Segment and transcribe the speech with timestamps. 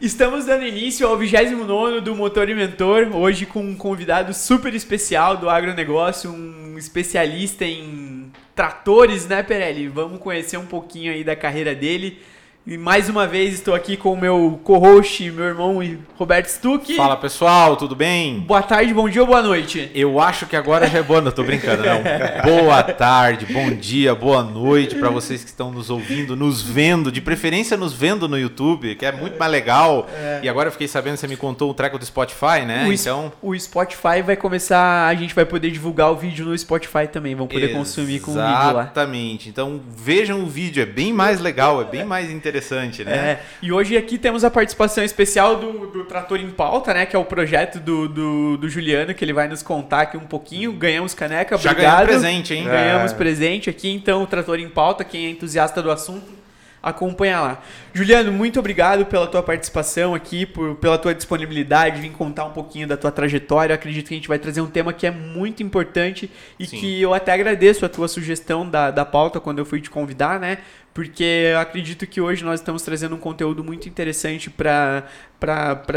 [0.00, 5.36] Estamos dando início ao 29 do Motor e Mentor, hoje com um convidado super especial
[5.36, 9.88] do agronegócio, um especialista em tratores, né, Perelli?
[9.88, 12.22] Vamos conhecer um pouquinho aí da carreira dele.
[12.68, 15.80] E mais uma vez estou aqui com o meu co-host, meu irmão
[16.16, 16.96] Roberto Stuck.
[16.96, 18.40] Fala pessoal, tudo bem?
[18.40, 19.88] Boa tarde, bom dia ou boa noite?
[19.94, 22.02] Eu acho que agora já é boa, não tô brincando, não.
[22.42, 27.20] boa tarde, bom dia, boa noite para vocês que estão nos ouvindo, nos vendo, de
[27.20, 30.08] preferência nos vendo no YouTube, que é muito mais legal.
[30.12, 30.40] É.
[30.42, 32.84] E agora eu fiquei sabendo, você me contou o treco do Spotify, né?
[32.88, 37.06] O então, o Spotify vai começar, a gente vai poder divulgar o vídeo no Spotify
[37.06, 38.82] também, vão poder consumir com o vídeo lá.
[38.82, 39.48] Exatamente.
[39.48, 43.12] Então vejam o vídeo, é bem mais legal, é bem mais interessante interessante, né?
[43.12, 47.06] É, e hoje aqui temos a participação especial do, do Trator em Pauta, né?
[47.06, 50.26] Que é o projeto do, do, do, Juliano, que ele vai nos contar aqui um
[50.26, 50.72] pouquinho.
[50.72, 52.06] Ganhamos caneca, Já obrigado.
[52.06, 52.64] ganhamos presente, hein?
[52.64, 53.14] Ganhamos é.
[53.14, 56.34] presente aqui, então o Trator em Pauta, quem é entusiasta do assunto,
[56.82, 57.62] acompanha lá.
[57.92, 62.86] Juliano, muito obrigado pela tua participação aqui, por, pela tua disponibilidade, vir contar um pouquinho
[62.86, 63.72] da tua trajetória.
[63.72, 66.78] Eu acredito que a gente vai trazer um tema que é muito importante e Sim.
[66.78, 70.38] que eu até agradeço a tua sugestão da, da pauta quando eu fui te convidar,
[70.38, 70.58] né?
[70.96, 75.04] Porque eu acredito que hoje nós estamos trazendo um conteúdo muito interessante para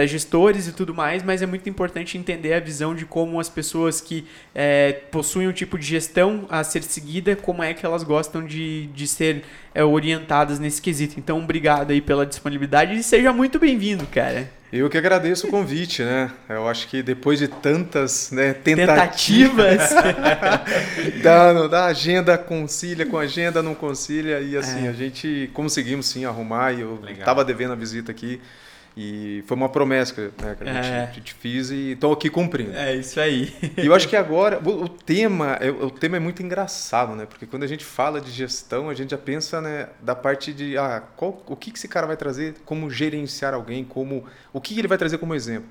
[0.05, 4.01] gestores e tudo mais, mas é muito importante entender a visão de como as pessoas
[4.01, 8.45] que é, possuem um tipo de gestão a ser seguida, como é que elas gostam
[8.45, 11.17] de, de ser é, orientadas nesse quesito.
[11.17, 14.51] Então, obrigado aí pela disponibilidade e seja muito bem-vindo, cara.
[14.71, 16.31] Eu que agradeço o convite, né?
[16.47, 21.23] Eu acho que depois de tantas né, tentativas, tentativas.
[21.23, 24.89] da, da agenda concilia com agenda não concilia e assim é.
[24.89, 28.39] a gente conseguimos sim arrumar e eu estava devendo a visita aqui
[29.01, 31.03] e foi uma promessa né, que a gente, é.
[31.03, 32.75] a gente fez e estou aqui cumprindo.
[32.75, 33.53] É isso aí.
[33.77, 37.25] E eu acho que agora o, o tema é, o tema é muito engraçado, né?
[37.25, 40.77] Porque quando a gente fala de gestão, a gente já pensa né, da parte de
[40.77, 44.77] ah, qual, o que, que esse cara vai trazer, como gerenciar alguém, como o que
[44.77, 45.69] ele vai trazer como exemplo.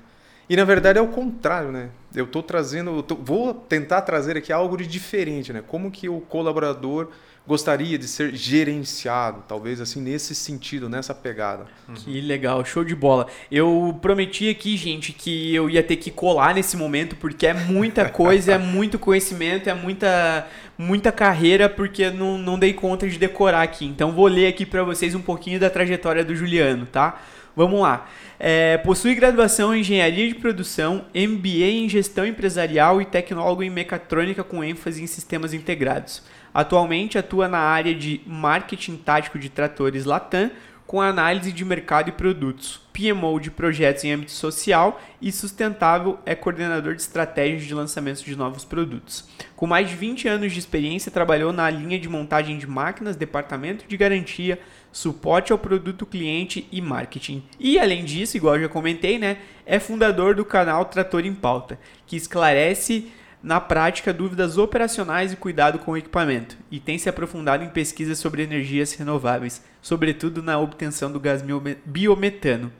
[0.49, 1.89] E na verdade é o contrário, né?
[2.15, 5.63] Eu estou trazendo, eu tô, vou tentar trazer aqui algo de diferente, né?
[5.67, 7.11] Como que o colaborador
[7.49, 11.65] gostaria de ser gerenciado, talvez assim nesse sentido, nessa pegada.
[11.87, 11.95] Uhum.
[11.95, 13.25] Que legal, show de bola.
[13.51, 18.07] Eu prometi aqui, gente, que eu ia ter que colar nesse momento porque é muita
[18.07, 23.63] coisa, é muito conhecimento, é muita muita carreira porque não, não dei conta de decorar
[23.63, 23.83] aqui.
[23.83, 27.19] Então vou ler aqui para vocês um pouquinho da trajetória do Juliano, tá?
[27.55, 28.07] Vamos lá.
[28.39, 34.43] É, possui graduação em Engenharia de Produção, MBA em Gestão Empresarial e tecnólogo em Mecatrônica
[34.43, 36.21] com ênfase em Sistemas Integrados.
[36.53, 40.51] Atualmente atua na área de marketing tático de tratores Latam,
[40.89, 42.81] com análise de mercado e produtos.
[42.91, 48.35] PMO de projetos em âmbito social e sustentável é coordenador de estratégias de lançamento de
[48.35, 49.29] novos produtos.
[49.55, 53.85] Com mais de 20 anos de experiência, trabalhou na linha de montagem de máquinas, departamento
[53.87, 54.59] de garantia,
[54.91, 57.43] suporte ao produto cliente e marketing.
[57.59, 59.37] E além disso, igual eu já comentei, né,
[59.67, 63.11] é fundador do canal Trator em Pauta, que esclarece
[63.41, 68.17] na prática dúvidas operacionais e cuidado com o equipamento, e tem se aprofundado em pesquisas
[68.19, 71.43] sobre energias renováveis, sobretudo na obtenção do gás
[71.85, 72.71] biometano.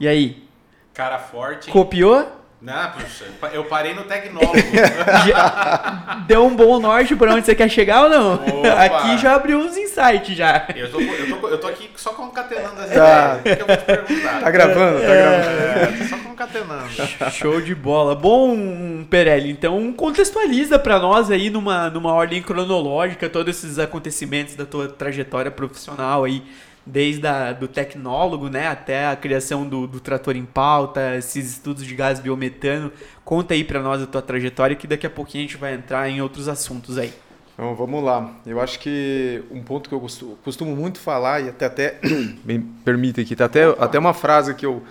[0.00, 0.48] E aí?
[0.92, 1.70] Cara forte.
[1.70, 2.41] Copiou?
[2.62, 4.54] Não, puxa, eu parei no tecnólogo.
[6.28, 8.34] Deu um bom norte para onde você quer chegar ou não?
[8.34, 8.84] Opa.
[8.84, 10.68] Aqui já abriu uns insights já.
[10.76, 13.38] Eu tô, eu tô, eu tô aqui só concatenando as tá.
[13.40, 13.56] ideias.
[13.56, 14.40] que eu vou te perguntar.
[14.42, 16.02] Tá gravando, tá gravando.
[16.02, 16.88] É, só concatenando.
[17.32, 18.14] Show de bola.
[18.14, 24.64] Bom, Perelli, então contextualiza para nós aí numa, numa ordem cronológica todos esses acontecimentos da
[24.64, 26.44] tua trajetória profissional aí
[26.84, 31.84] desde a, do tecnólogo né, até a criação do, do trator em pauta, esses estudos
[31.84, 32.92] de gás biometano.
[33.24, 36.08] Conta aí para nós a tua trajetória que daqui a pouquinho a gente vai entrar
[36.08, 37.12] em outros assuntos aí.
[37.54, 38.34] Então, vamos lá.
[38.46, 40.00] Eu acho que um ponto que eu
[40.42, 42.00] costumo muito falar, e até, até
[42.44, 44.82] me permite aqui, tá até, até uma frase que eu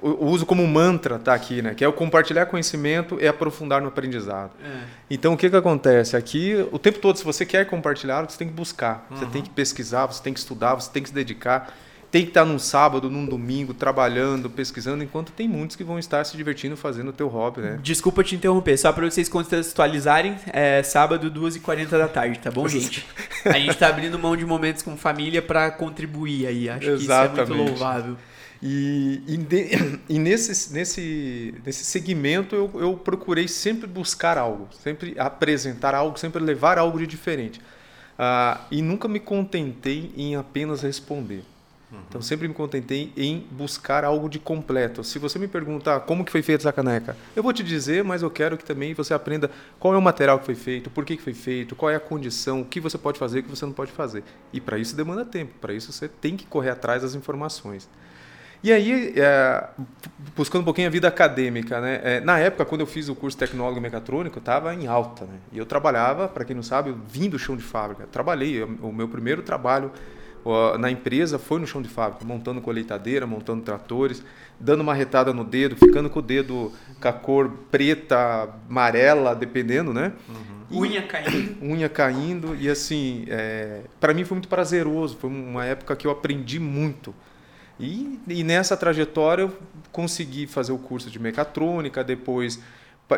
[0.00, 1.74] o uso como mantra tá aqui, né?
[1.74, 4.52] Que é o compartilhar conhecimento e aprofundar no aprendizado.
[4.62, 4.80] É.
[5.10, 6.54] Então o que que acontece aqui?
[6.70, 9.16] O tempo todo, se você quer compartilhar, você tem que buscar, uhum.
[9.16, 11.74] você tem que pesquisar, você tem que estudar, você tem que se dedicar.
[12.10, 16.24] Tem que estar num sábado, num domingo, trabalhando, pesquisando, enquanto tem muitos que vão estar
[16.24, 17.78] se divertindo fazendo o teu hobby, né?
[17.82, 23.06] Desculpa te interromper, só para vocês contextualizarem, é sábado, 2h40 da tarde, tá bom, gente?
[23.44, 27.34] A gente tá abrindo mão de momentos com família para contribuir aí, acho Exatamente.
[27.34, 28.16] que isso é muito louvável.
[28.62, 29.70] E, e, de,
[30.08, 36.42] e, nesse, nesse, nesse segmento eu, eu procurei sempre buscar algo, sempre apresentar algo, sempre
[36.42, 37.60] levar algo de diferente.
[37.60, 41.44] Uh, e nunca me contentei em apenas responder.
[41.90, 41.98] Uhum.
[42.08, 45.04] Então sempre me contentei em buscar algo de completo.
[45.04, 48.22] Se você me perguntar como que foi feita essa caneca, eu vou te dizer, mas
[48.22, 51.16] eu quero que também você aprenda qual é o material que foi feito, por que,
[51.16, 53.64] que foi feito, qual é a condição, o que você pode fazer, o que você
[53.64, 54.24] não pode fazer.
[54.52, 55.54] E para isso demanda tempo.
[55.60, 57.88] Para isso você tem que correr atrás das informações.
[58.62, 59.68] E aí, é,
[60.36, 62.00] buscando um pouquinho a vida acadêmica, né?
[62.02, 65.38] É, na época, quando eu fiz o curso tecnólogo mecatrônico, estava em alta, né?
[65.52, 68.06] E eu trabalhava, para quem não sabe, eu vim do chão de fábrica.
[68.10, 69.92] Trabalhei, o meu primeiro trabalho
[70.78, 74.24] na empresa foi no chão de fábrica, montando colheitadeira, montando tratores,
[74.58, 79.92] dando uma retada no dedo, ficando com o dedo com a cor preta, amarela, dependendo,
[79.92, 80.12] né?
[80.28, 80.80] Uhum.
[80.80, 81.56] unha caindo.
[81.62, 82.56] Unha caindo.
[82.56, 85.16] E assim, é, para mim foi muito prazeroso.
[85.16, 87.14] Foi uma época que eu aprendi muito.
[87.78, 89.56] E, e nessa trajetória eu
[89.92, 92.60] consegui fazer o curso de mecatrônica, depois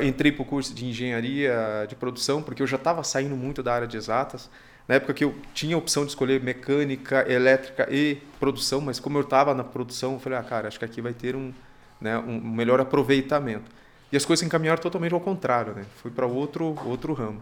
[0.03, 3.75] entrei para o curso de engenharia de produção, porque eu já estava saindo muito da
[3.75, 4.51] área de exatas
[4.91, 9.19] na época que eu tinha a opção de escolher mecânica, elétrica e produção, mas como
[9.19, 11.53] eu estava na produção, eu falei, ah, cara, acho que aqui vai ter um,
[12.01, 13.71] né, um melhor aproveitamento.
[14.11, 15.85] E as coisas encaminharam totalmente ao contrário, né?
[16.03, 17.41] Fui para outro, outro ramo.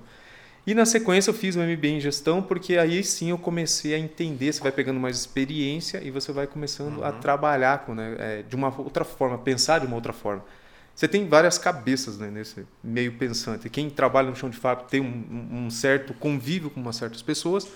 [0.67, 3.99] E na sequência eu fiz o MBA em gestão, porque aí sim eu comecei a
[3.99, 7.05] entender, você vai pegando mais experiência e você vai começando uhum.
[7.05, 10.45] a trabalhar com, né, é, de uma outra forma, pensar de uma outra forma.
[10.99, 13.71] Você tem várias cabeças né, nesse meio pensante.
[13.71, 17.69] Quem trabalha no chão de fábrica tem um, um, certo convívio com umas certas pessoas.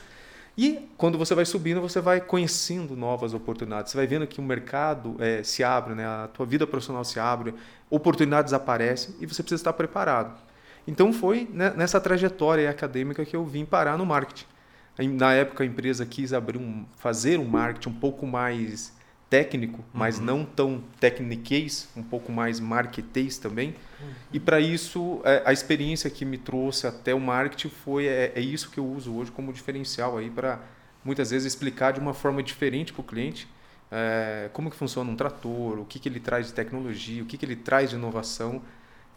[0.58, 3.92] E quando você vai subindo, você vai conhecendo novas oportunidades.
[3.92, 6.04] Você vai vendo que o mercado é, se abre, né?
[6.04, 7.54] a tua vida profissional se abre,
[7.88, 10.36] oportunidades aparecem e você precisa estar preparado.
[10.86, 14.46] Então foi né, nessa trajetória acadêmica que eu vim parar no marketing.
[14.98, 18.92] Na época a empresa quis abrir um, fazer um marketing um pouco mais
[19.30, 20.24] técnico, mas uhum.
[20.24, 23.74] não tão tecniquez, um pouco mais marketês também.
[24.00, 24.08] Uhum.
[24.34, 28.40] E para isso, é, a experiência que me trouxe até o marketing foi é, é
[28.40, 30.60] isso que eu uso hoje como diferencial aí para
[31.02, 33.48] muitas vezes explicar de uma forma diferente para o cliente
[33.92, 37.36] é, como que funciona um trator, o que, que ele traz de tecnologia, o que,
[37.36, 38.62] que ele traz de inovação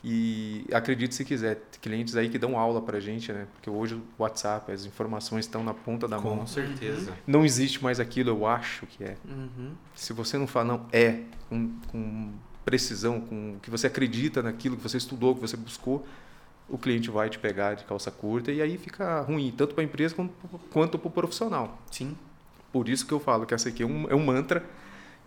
[0.07, 3.47] e acredite se quiser, clientes aí que dão aula para gente, né?
[3.53, 6.37] Porque hoje o WhatsApp, as informações estão na ponta da Com mão.
[6.41, 7.11] Com certeza.
[7.25, 9.17] Não existe mais aquilo, eu acho que é.
[9.27, 9.71] Uhum.
[9.95, 14.83] Se você não fala, não, é, com, com precisão, com que você acredita naquilo que
[14.83, 16.05] você estudou, que você buscou,
[16.69, 19.85] o cliente vai te pegar de calça curta e aí fica ruim, tanto para a
[19.85, 20.15] empresa
[20.69, 21.81] quanto para o profissional.
[21.89, 22.15] Sim.
[22.71, 24.63] Por isso que eu falo que essa aqui é um, é um mantra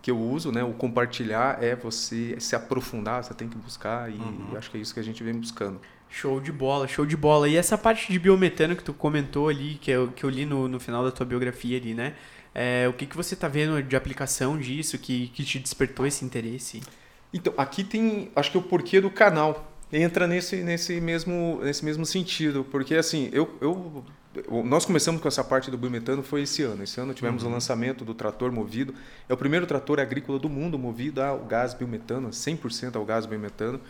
[0.01, 0.63] que eu uso, né?
[0.63, 4.57] O compartilhar é você se aprofundar, você tem que buscar e uhum.
[4.57, 5.79] acho que é isso que a gente vem buscando.
[6.09, 7.47] Show de bola, show de bola.
[7.47, 10.67] E essa parte de biometano que tu comentou ali, que eu, que eu li no,
[10.67, 12.15] no final da tua biografia ali, né?
[12.53, 16.25] É, o que, que você está vendo de aplicação disso que, que te despertou esse
[16.25, 16.81] interesse?
[17.31, 22.05] Então, aqui tem, acho que o porquê do canal entra nesse, nesse, mesmo, nesse mesmo
[22.05, 24.03] sentido, porque assim, eu, eu
[24.63, 26.83] nós começamos com essa parte do biometano foi esse ano.
[26.83, 27.49] Esse ano tivemos uhum.
[27.49, 28.93] o lançamento do trator movido.
[29.27, 33.81] É o primeiro trator agrícola do mundo movido ao gás biometano, 100% ao gás biometano.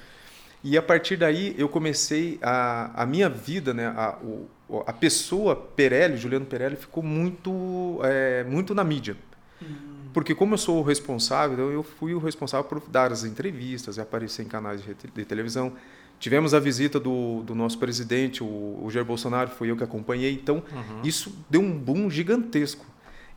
[0.63, 4.47] E a partir daí eu comecei a, a minha vida, né, a, o,
[4.85, 9.15] a pessoa Perelli, Juliano Perelli, ficou muito, é, muito na mídia.
[9.61, 9.99] Uhum.
[10.13, 14.43] Porque como eu sou o responsável, eu fui o responsável por dar as entrevistas, aparecer
[14.43, 15.73] em canais de, de televisão.
[16.19, 20.33] Tivemos a visita do, do nosso presidente, o, o Jair Bolsonaro, foi eu que acompanhei.
[20.33, 21.01] Então, uhum.
[21.03, 22.85] isso deu um boom gigantesco.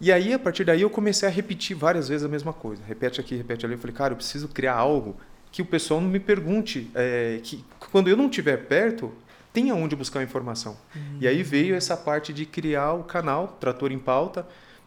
[0.01, 2.83] E aí, a partir daí, eu comecei a repetir várias vezes a mesma coisa.
[2.85, 3.77] Repete aqui, repete ali.
[3.77, 5.17] Eu falei, cara, eu preciso criar algo
[5.53, 6.91] que o pessoal não me pergunte.
[6.93, 9.13] É, que quando eu não estiver perto,
[9.53, 10.77] tenha onde buscar a informação.
[10.97, 11.19] Uhum.
[11.21, 14.45] E aí veio essa parte de criar o canal Trator em Pauta,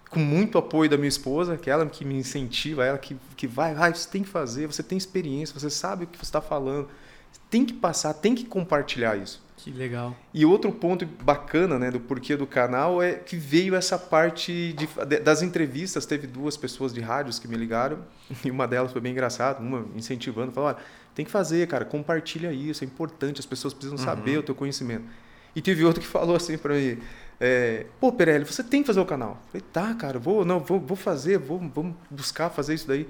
[0.09, 3.47] com muito apoio da minha esposa, que é ela que me incentiva, ela que, que
[3.47, 6.41] vai, ah, você tem que fazer, você tem experiência, você sabe o que você está
[6.41, 6.89] falando
[7.49, 9.43] tem que passar, tem que compartilhar isso.
[9.57, 10.15] Que legal.
[10.31, 15.19] E outro ponto bacana, né, do porquê do canal é que veio essa parte de,
[15.19, 16.05] das entrevistas.
[16.05, 17.99] Teve duas pessoas de rádios que me ligaram
[18.45, 20.77] e uma delas foi bem engraçada, uma incentivando, falou: olha,
[21.15, 24.03] tem que fazer, cara, compartilha isso, é importante, as pessoas precisam uhum.
[24.03, 25.05] saber o teu conhecimento.
[25.55, 26.99] E teve outro que falou assim para mim:
[27.39, 29.41] é, pô, Perelli, você tem que fazer o canal.
[29.45, 33.07] Eu falei: tá, cara, vou, não, vou, vou fazer, vou, vamos buscar fazer isso daí.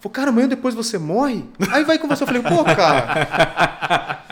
[0.00, 1.44] Falei, cara, amanhã depois você morre?
[1.72, 2.22] Aí vai você.
[2.22, 4.18] Eu falei, pô, cara.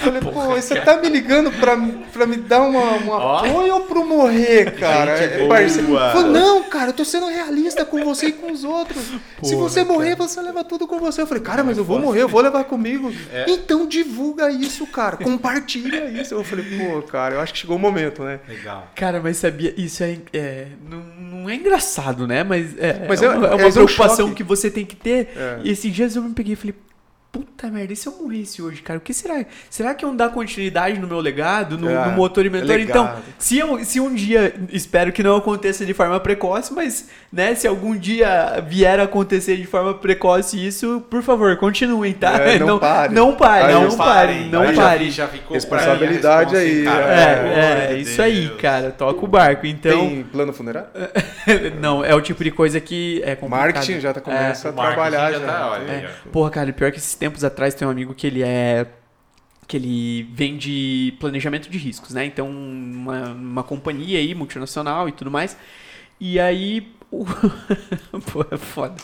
[0.00, 1.76] Falei, Porra, pô, você tá me ligando pra,
[2.12, 5.16] pra me dar uma, um apoio ou pro morrer, cara?
[5.16, 9.04] Gente, é, Falei, não, cara, eu tô sendo realista com você e com os outros.
[9.06, 10.28] Porra, Se você morrer, cara.
[10.28, 11.20] você leva tudo com você.
[11.20, 13.12] Eu falei, cara, mas eu vou morrer, eu vou levar comigo.
[13.32, 13.44] É.
[13.48, 15.16] Então divulga isso, cara.
[15.18, 16.34] Compartilha isso.
[16.34, 18.40] Eu falei, pô, cara, eu acho que chegou o momento, né?
[18.48, 18.90] Legal.
[18.94, 20.18] Cara, mas sabia, isso é.
[20.32, 20.98] é não,
[21.42, 22.42] não é engraçado, né?
[22.42, 25.28] Mas é, mas é, uma, é uma preocupação que você tem que ter.
[25.62, 26.74] E esses dias eu me peguei e falei,
[27.32, 28.98] puta merda, e se eu morresse hoje, cara?
[28.98, 29.44] O que será?
[29.68, 32.68] Será que eu não dar continuidade no meu legado, no, Ah, no motor inventor?
[32.76, 32.88] legado.
[32.90, 37.54] Então, se, eu, se um dia, espero que não aconteça de forma precoce, mas, né,
[37.54, 42.32] se algum dia vier a acontecer de forma precoce isso, por favor, continuem, tá?
[42.40, 43.14] É, não pare.
[43.14, 44.48] Não pare, Aí não, não pare, parem.
[44.48, 45.04] não Aí já pare.
[45.04, 47.88] vi, Já ficou Responsabilidade aí responsa, é.
[47.90, 49.66] É, é, isso aí, cara, toca o barco.
[49.66, 50.88] Então, Tem plano funerário?
[51.80, 53.50] não, é o tipo de coisa que é complicado.
[53.74, 55.32] Marketing já tá começa a marketing trabalhar.
[55.32, 56.10] já Já, tá, olha aí, É.
[56.26, 56.30] ó.
[56.30, 58.86] Porra, cara, pior que esses tempos atrás tem um amigo que ele é.
[59.68, 62.24] que ele vende planejamento de riscos, né?
[62.26, 65.56] Então, uma, uma companhia aí, multinacional e tudo mais.
[66.20, 66.88] E aí.
[67.12, 67.24] o-
[68.32, 68.96] Pô, é foda.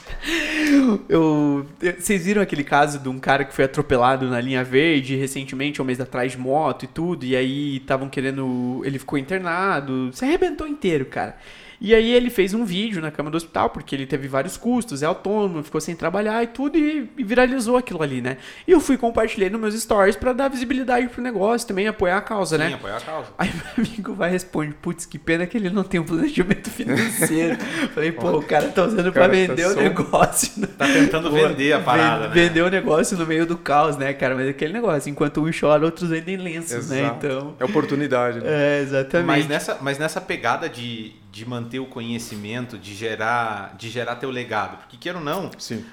[1.09, 1.67] Eu...
[1.99, 5.85] Vocês viram aquele caso de um cara que foi atropelado na linha verde recentemente, um
[5.85, 8.83] mês atrás, de moto e tudo, e aí estavam querendo.
[8.85, 11.37] Ele ficou internado, se arrebentou inteiro, cara.
[11.81, 15.03] E aí ele fez um vídeo na cama do hospital, porque ele teve vários custos,
[15.03, 18.39] é autônomo, ficou sem trabalhar e tudo, e, e viralizou aquilo ali, né?
[18.67, 22.21] E eu fui compartilhei nos meus stories pra dar visibilidade pro negócio, também apoiar a
[22.23, 22.75] causa, Sim, né?
[22.75, 23.29] apoiar a causa.
[23.39, 27.57] Aí meu amigo vai responde, putz, que pena que ele não tem um planejamento financeiro.
[27.95, 30.53] Falei, pô, o cara tá usando pra cara tá vender o só- negócio.
[30.61, 30.69] né?
[30.79, 32.49] Tá tentando Pô, vender a parada, ven- né?
[32.49, 34.35] Vender o negócio no meio do caos, né, cara?
[34.35, 37.01] Mas é aquele negócio, enquanto um chora, outros vendem lenços, né?
[37.01, 37.27] Exato.
[37.27, 37.55] Então.
[37.61, 38.41] É oportunidade.
[38.41, 38.47] Né?
[38.47, 39.27] É, exatamente.
[39.27, 44.31] Mas nessa, mas nessa pegada de, de manter o conhecimento, de gerar, de gerar teu
[44.31, 45.85] legado, porque queira ou não, Sim.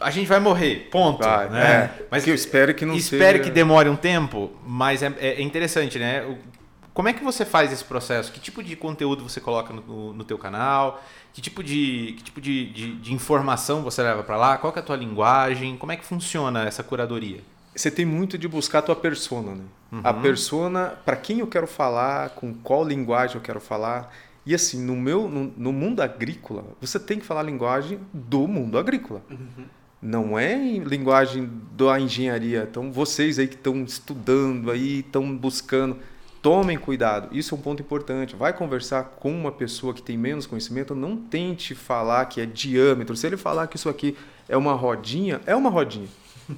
[0.00, 1.22] a gente vai morrer, ponto.
[1.22, 1.66] Vai, né?
[2.00, 2.06] é.
[2.10, 5.42] Mas Que eu espero que não espere seja- que demore um tempo, mas é, é
[5.42, 6.24] interessante, né?
[6.94, 8.32] Como é que você faz esse processo?
[8.32, 11.04] Que tipo de conteúdo você coloca no, no, teu canal?
[11.34, 14.56] Que tipo de, que tipo de, de, de informação você leva para lá?
[14.56, 15.76] Qual é a tua linguagem?
[15.76, 17.40] Como é que funciona essa curadoria?
[17.74, 19.64] Você tem muito de buscar a tua persona, né?
[20.02, 20.22] A Uhum.
[20.22, 24.10] persona, para quem eu quero falar, com qual linguagem eu quero falar.
[24.46, 28.46] E assim, no meu no, no mundo agrícola, você tem que falar a linguagem do
[28.46, 29.20] mundo agrícola.
[30.00, 32.66] Não é em linguagem da engenharia.
[32.70, 35.98] Então, vocês aí que estão estudando aí, estão buscando,
[36.40, 37.36] tomem cuidado.
[37.36, 38.36] Isso é um ponto importante.
[38.36, 43.16] Vai conversar com uma pessoa que tem menos conhecimento, não tente falar que é diâmetro.
[43.16, 44.16] Se ele falar que isso aqui
[44.48, 46.08] é uma rodinha, é uma rodinha.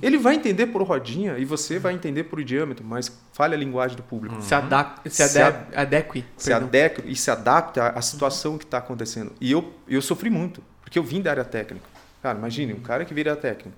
[0.03, 3.97] Ele vai entender por rodinha e você vai entender por diâmetro, mas fale a linguagem
[3.97, 4.41] do público.
[4.43, 6.25] Se, ada se, Se ade adeque.
[6.37, 9.33] Se adequa e se adapta à- situação que está acontecendo.
[9.41, 11.87] E eu, eu sofri muito, porque eu vim da área técnica.
[12.23, 13.77] Cara, imagine, um cara que vira técnico,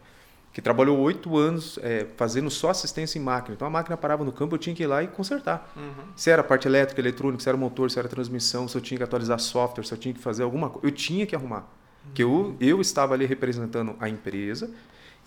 [0.52, 3.55] que trabalhou oito anos é, fazendo só assistência em máquina.
[3.55, 5.73] Então a máquina parava no campo, eu tinha que ir lá e consertar.
[6.17, 9.05] Se era parte elétrica, eletrônica, se era motor, se era transmissão, se eu tinha que
[9.05, 11.69] atualizar software, se eu tinha que fazer alguma coisa, eu tinha que arrumar.
[12.05, 14.71] Porque eu, eu estava ali representando a empresa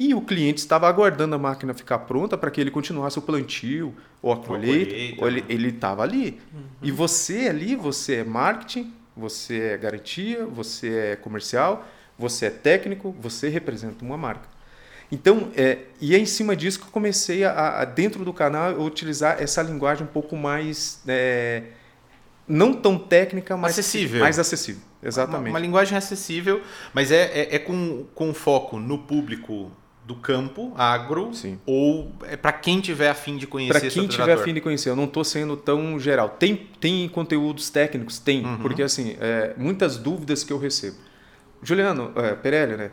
[0.10, 3.96] e o cliente estava aguardando a máquina ficar pronta para que ele continuasse o plantio
[4.22, 4.92] ou a colheita.
[4.92, 6.42] colheita, ou ele estava ali.
[6.82, 13.16] E você ali, você é marketing, você é garantia, você é comercial, você é técnico,
[13.18, 14.50] você representa uma marca.
[15.10, 18.72] Então, é, e é em cima disso que eu comecei a, a dentro do canal,
[18.72, 21.64] eu utilizar essa linguagem um pouco mais é,
[22.48, 24.22] não tão técnica, mas Acessível.
[24.22, 24.82] mais acessível.
[25.02, 25.44] Exatamente.
[25.44, 26.62] Uma, uma linguagem acessível,
[26.94, 29.72] mas é, é, é com, com foco no público
[30.06, 31.58] do campo, agro, Sim.
[31.66, 34.96] ou é para quem tiver afim de conhecer Para quem tiver afim de conhecer, eu
[34.96, 36.30] não estou sendo tão geral.
[36.30, 38.20] Tem, tem conteúdos técnicos?
[38.20, 38.58] Tem, Uhum.
[38.58, 40.98] porque assim, é, muitas dúvidas que eu recebo.
[41.62, 42.92] Juliano, é, Perelli, né?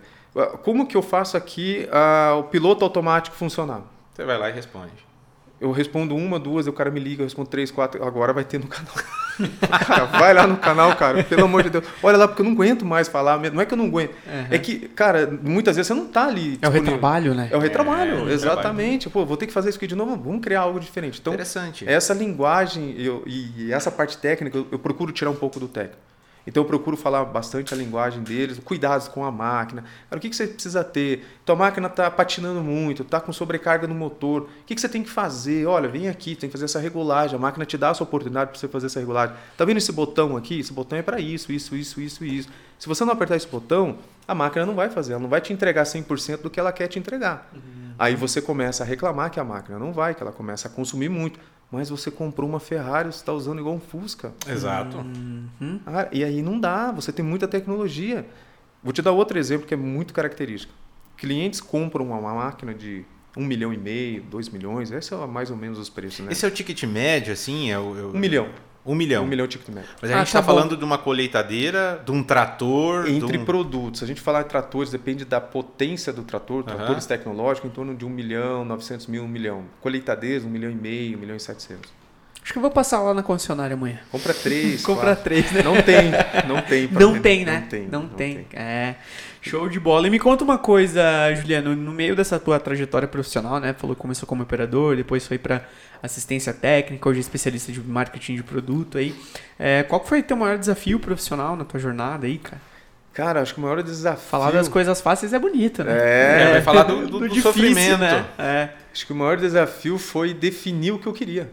[0.63, 3.83] Como que eu faço aqui ah, o piloto automático funcionar?
[4.15, 4.93] Você vai lá e responde.
[5.61, 8.59] Eu respondo uma, duas, o cara me liga, eu respondo três, quatro, agora vai ter
[8.61, 8.95] no canal.
[9.87, 11.85] cara, vai lá no canal, cara, pelo amor de Deus.
[12.03, 13.39] Olha lá, porque eu não aguento mais falar.
[13.51, 14.15] Não é que eu não aguento.
[14.51, 16.59] É que, cara, muitas vezes você não tá ali.
[16.61, 17.49] É o retrabalho, né?
[17.51, 19.09] É o retrabalho, É, exatamente.
[19.09, 21.19] Pô, vou ter que fazer isso aqui de novo, vamos criar algo diferente.
[21.21, 21.89] Então, Interessante.
[21.89, 26.10] essa linguagem eu, e essa parte técnica, eu, eu procuro tirar um pouco do técnico.
[26.51, 29.85] Então eu procuro falar bastante a linguagem deles, cuidados com a máquina.
[30.09, 31.25] Cara, o que, que você precisa ter?
[31.45, 34.43] Tua máquina está patinando muito, está com sobrecarga no motor.
[34.43, 35.65] O que, que você tem que fazer?
[35.67, 37.37] Olha, vem aqui, tem que fazer essa regulagem.
[37.37, 39.37] A máquina te dá essa oportunidade para você fazer essa regulagem.
[39.57, 40.59] Tá vendo esse botão aqui?
[40.59, 42.49] Esse botão é para isso, isso, isso, isso e isso.
[42.81, 45.53] Se você não apertar esse botão, a máquina não vai fazer, ela não vai te
[45.53, 47.49] entregar 100% do que ela quer te entregar.
[47.97, 51.09] Aí você começa a reclamar que a máquina não vai, que ela começa a consumir
[51.09, 51.39] muito.
[51.71, 54.33] Mas você comprou uma Ferrari, você está usando igual um Fusca.
[54.49, 54.99] Exato.
[54.99, 55.81] Uhum.
[55.87, 58.27] Ah, e aí não dá, você tem muita tecnologia.
[58.83, 60.73] Vou te dar outro exemplo que é muito característico.
[61.17, 63.05] Clientes compram uma máquina de
[63.37, 66.33] um milhão e meio, dois milhões, esse é mais ou menos os preços, né?
[66.33, 67.71] Esse é o ticket médio, assim?
[67.71, 68.49] É o, é o- Um milhão.
[68.85, 69.25] Um milhão.
[69.25, 69.91] Um milhão de ticket médio.
[70.01, 70.47] Mas a Ah, gente tá está bom.
[70.59, 73.09] falando de uma colheitadeira, de um trator.
[73.09, 73.45] Entre um...
[73.45, 76.65] produtos, se a gente falar de tratores, depende da potência do trator.
[76.65, 79.65] Tratores tecnológicos em torno de um milhão, 900 mil, um milhão.
[79.81, 81.91] Colheitadeiras, um milhão e meio, um milhão e setecentos.
[82.43, 83.99] Acho que eu vou passar lá na concessionária amanhã.
[84.11, 84.81] Compra três.
[84.83, 85.25] Compra quatro.
[85.25, 85.63] três, né?
[85.63, 86.11] Não tem,
[86.49, 86.89] não tem.
[86.89, 87.61] Não tem, né?
[87.61, 87.87] Não tem.
[87.89, 88.47] Não tem.
[88.55, 88.95] É.
[89.43, 90.07] Show de bola.
[90.07, 91.03] E me conta uma coisa,
[91.35, 93.73] Juliano, no meio dessa tua trajetória profissional, né?
[93.73, 95.65] Falou que começou como operador, depois foi para
[96.03, 99.15] assistência técnica, hoje é especialista de marketing de produto aí.
[99.59, 102.61] É, qual que foi o teu maior desafio profissional na tua jornada aí, cara?
[103.13, 104.29] Cara, acho que o maior desafio.
[104.29, 105.93] Falar das coisas fáceis é bonito, né?
[105.99, 107.99] É, vai falar do- do- do sofrimento.
[107.99, 108.27] né?
[108.39, 108.69] É.
[108.93, 111.51] Acho que o maior desafio foi definir o que eu queria.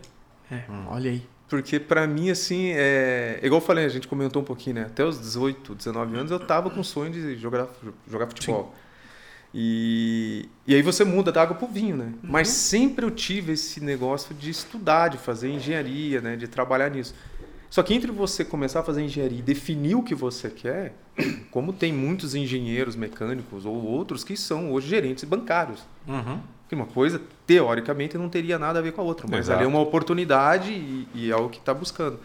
[0.51, 1.23] É, olha aí.
[1.49, 3.39] Porque pra mim, assim, é...
[3.41, 4.81] igual eu falei, a gente comentou um pouquinho, né?
[4.83, 7.67] Até os 18, 19 anos eu tava com o sonho de jogar,
[8.09, 8.73] jogar futebol.
[9.53, 10.49] E...
[10.67, 12.13] e aí você muda da água pro vinho, né?
[12.21, 16.35] Mas sempre eu tive esse negócio de estudar, de fazer engenharia, né?
[16.35, 17.15] De trabalhar nisso.
[17.69, 20.95] Só que entre você começar a fazer engenharia e definir o que você quer,
[21.51, 25.81] como tem muitos engenheiros mecânicos ou outros que são hoje gerentes bancários.
[26.07, 26.39] Uhum.
[26.67, 29.25] Que uma coisa, teoricamente, não teria nada a ver com a outra.
[29.29, 29.59] Mas Exato.
[29.59, 32.19] ali é uma oportunidade e, e é o que está buscando.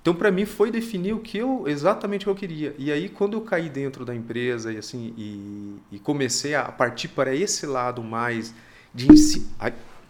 [0.00, 2.74] Então, para mim, foi definir o que eu exatamente o que eu queria.
[2.78, 7.08] E aí, quando eu caí dentro da empresa e assim e, e comecei a partir
[7.08, 8.54] para esse lado mais
[8.94, 9.46] de, ensi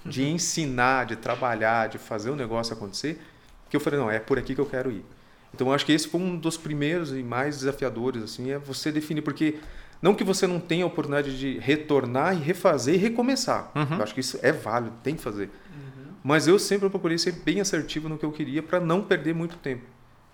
[0.04, 3.20] de ensinar, de trabalhar, de fazer o negócio acontecer,
[3.68, 5.04] que eu falei, não, é por aqui que eu quero ir.
[5.52, 8.92] Então, eu acho que esse foi um dos primeiros e mais desafiadores, assim, é você
[8.92, 9.58] definir, porque
[10.00, 13.70] não que você não tenha a oportunidade de retornar e refazer e recomeçar.
[13.74, 13.96] Uhum.
[13.96, 15.50] Eu acho que isso é válido, tem que fazer.
[16.22, 19.56] Mas eu sempre procurei ser bem assertivo no que eu queria para não perder muito
[19.56, 19.84] tempo.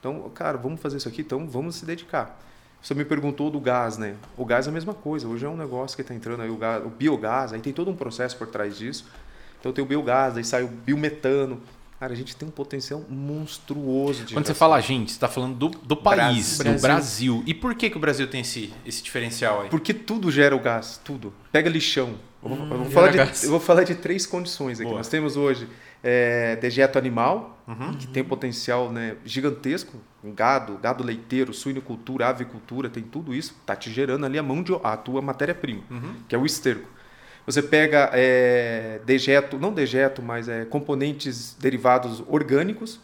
[0.01, 2.39] Então, cara, vamos fazer isso aqui, então vamos se dedicar.
[2.83, 4.17] Você me perguntou do gás, né?
[4.37, 5.27] O gás é a mesma coisa.
[5.27, 7.91] Hoje é um negócio que está entrando aí, o, gás, o biogás, aí tem todo
[7.91, 9.07] um processo por trás disso.
[9.59, 11.63] Então tem o biogás, aí sai o biometano.
[12.01, 15.29] Cara, a gente tem um potencial monstruoso de Quando você fala a gente, você está
[15.29, 16.75] falando do, do país, Brasil.
[16.75, 17.43] do Brasil.
[17.47, 19.69] E por que, que o Brasil tem esse, esse diferencial aí?
[19.71, 21.33] Porque tudo gera o gás, tudo.
[21.53, 22.15] Pega lixão.
[22.43, 23.45] Eu vou, eu vou gera falar de, gás.
[23.45, 24.89] eu vou falar de três condições aqui.
[24.89, 24.99] Boa.
[24.99, 25.67] Nós temos hoje
[26.03, 27.95] é, dejeto animal, Uhum.
[27.95, 29.97] que tem potencial né, gigantesco.
[30.23, 33.57] Gado, gado leiteiro, suinocultura, avicultura, tem tudo isso.
[33.65, 36.15] Tá te gerando ali a mão de a tua matéria-prima, Uhum.
[36.29, 36.89] que é o esterco.
[37.47, 42.99] Você pega é, dejeto, não dejeto, mas é, componentes derivados orgânicos,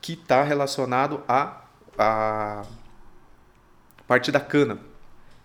[0.00, 1.62] que está relacionado à
[1.96, 2.62] a,
[4.06, 4.78] parte da cana,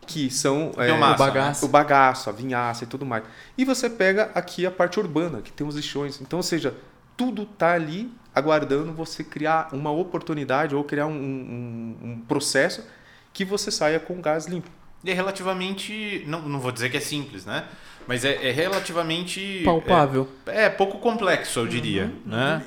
[0.08, 1.66] que são é, o bagaço.
[1.66, 3.24] o bagaço, a vinhaça e tudo mais.
[3.58, 6.20] E você pega aqui a parte urbana, que tem os lixões.
[6.20, 6.74] Então, ou seja,
[7.16, 12.84] tudo tá ali aguardando você criar uma oportunidade ou criar um, um- um processo
[13.32, 14.70] que você saia com gás limpo.
[15.03, 16.24] E é relativamente.
[16.27, 17.66] Não, não vou dizer que é simples, né?
[18.07, 19.62] Mas é, é relativamente.
[19.64, 20.27] Palpável.
[20.48, 22.12] É, é pouco complexo, eu diria.
[22.25, 22.64] Né?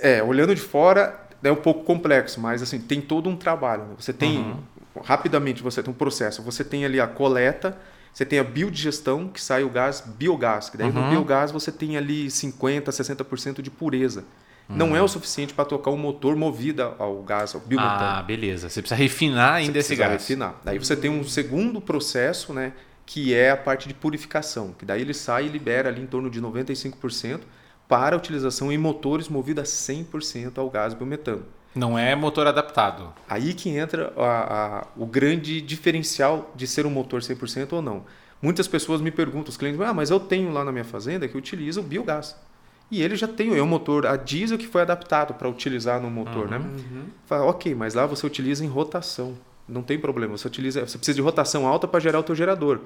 [0.00, 3.84] É, olhando de fora é um pouco complexo, mas assim, tem todo um trabalho.
[3.84, 3.94] né?
[3.98, 4.56] Você tem,
[5.04, 6.42] rapidamente, você tem um processo.
[6.42, 7.76] Você tem ali a coleta,
[8.12, 10.68] você tem a biodigestão, que sai o gás biogás.
[10.68, 11.10] Que daí no Uhum.
[11.10, 14.24] biogás você tem ali 50%, 60% de pureza.
[14.68, 18.18] Não é o suficiente para tocar um motor movido ao gás, ao biometano.
[18.18, 18.68] Ah, beleza.
[18.68, 20.12] Você precisa refinar ainda Você esse gás.
[20.12, 20.60] refinar.
[20.64, 22.72] Daí você tem um segundo processo, né,
[23.06, 26.28] que é a parte de purificação, que daí ele sai e libera ali em torno
[26.28, 27.40] de 95%
[27.88, 31.44] para utilização em motores movidos a 100% ao gás biometano.
[31.74, 33.12] Não é motor adaptado.
[33.28, 34.22] Aí que entra a-
[34.80, 38.04] a- o grande diferencial de ser um motor 100% ou não.
[38.42, 41.36] Muitas pessoas me perguntam, os clientes, ah, mas eu tenho lá na minha fazenda que
[41.36, 42.36] utiliza o biogás.
[42.90, 46.48] E ele já tem um motor a diesel que foi adaptado para utilizar no motor,
[46.48, 46.58] né?
[47.26, 49.36] Fala, ok, mas lá você utiliza em rotação.
[49.68, 50.36] Não tem problema.
[50.38, 52.80] Você utiliza, você precisa de rotação alta para gerar o teu gerador.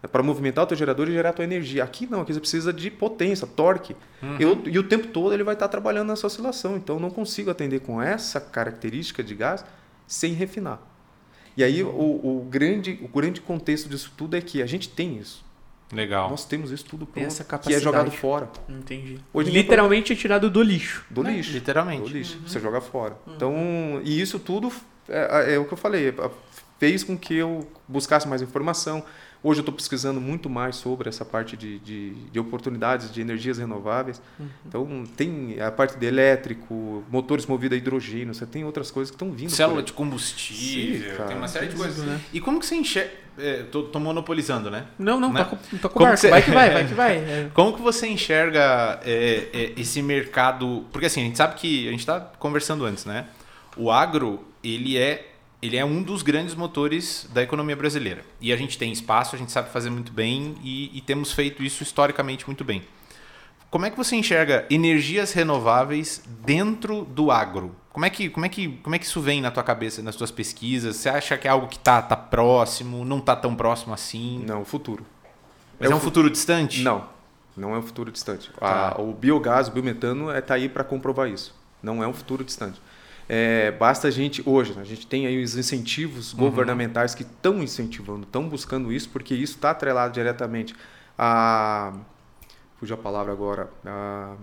[0.00, 1.82] É para movimentar o teu gerador e gerar a tua energia.
[1.82, 3.96] Aqui não, aqui você precisa de potência, torque.
[4.38, 6.76] Eu- e o tempo todo ele vai estar trabalhando nessa oscilação.
[6.76, 9.64] Então eu não consigo atender com essa característica de gás
[10.06, 10.80] sem refinar.
[11.56, 15.16] E aí o, o grande, o grande contexto disso tudo é que a gente tem
[15.18, 15.44] isso.
[15.92, 16.28] Legal.
[16.30, 17.82] Nós temos isso tudo pronto, essa que é capacidade.
[17.84, 19.18] jogado fora Entendi.
[19.32, 21.04] Hoje Literalmente é tirado do lixo.
[21.08, 21.52] do É, lixo.
[21.52, 22.02] literalmente.
[22.02, 22.38] Do lixo.
[22.46, 23.16] Você joga fora.
[23.26, 23.54] Então,
[24.04, 24.70] e isso tudo
[25.08, 26.30] é, é o que eu falei, é,
[26.78, 29.02] fez com que eu buscasse mais informação.
[29.42, 33.56] Hoje eu estou pesquisando muito mais sobre essa parte de, de, de oportunidades de energias
[33.58, 34.20] renováveis.
[34.66, 39.14] Então, tem a parte de elétrico, motores movidos a hidrogênio, você tem outras coisas que
[39.14, 39.50] estão vindo.
[39.50, 42.04] Célula de combustível, Sim, tem uma série de coisas.
[42.04, 42.20] né?
[42.32, 43.12] E como que você enxerga.
[43.40, 44.86] É, tô, tô monopolizando, né?
[44.98, 45.38] Não, não, Né?
[45.38, 47.16] tá, com- tá com você- Vai que vai, vai que vai.
[47.18, 47.50] É.
[47.54, 50.84] Como que você enxerga é, é, esse mercado?
[50.90, 53.26] Porque assim, a gente sabe que a gente está conversando antes, né?
[53.76, 55.24] O agro ele é
[55.60, 58.24] ele é um dos grandes motores da economia brasileira.
[58.40, 61.62] E a gente tem espaço, a gente sabe fazer muito bem e, e temos feito
[61.64, 62.82] isso historicamente muito bem.
[63.70, 67.74] Como é que você enxerga energias renováveis dentro do agro?
[67.92, 70.16] Como é que, como é que, como é que isso vem na tua cabeça, nas
[70.16, 70.96] tuas pesquisas?
[70.96, 74.42] Você acha que é algo que está tá próximo, não está tão próximo assim?
[74.46, 75.04] Não, o futuro.
[75.78, 76.82] Mas é, É um o fu- futuro distante?
[76.82, 77.04] Não,
[77.56, 78.50] não é um futuro distante.
[78.58, 78.94] Tá.
[78.96, 81.54] A- o biogás, o biometano, está aí para comprovar isso.
[81.82, 82.80] Não é um futuro distante.
[83.28, 86.38] É, basta a gente, hoje, a gente tem aí os incentivos Uhum.
[86.40, 90.74] governamentais que estão incentivando, estão buscando isso, porque isso está atrelado diretamente
[91.16, 91.92] a.
[92.76, 93.68] Fugiu a palavra agora.
[93.84, 94.34] A,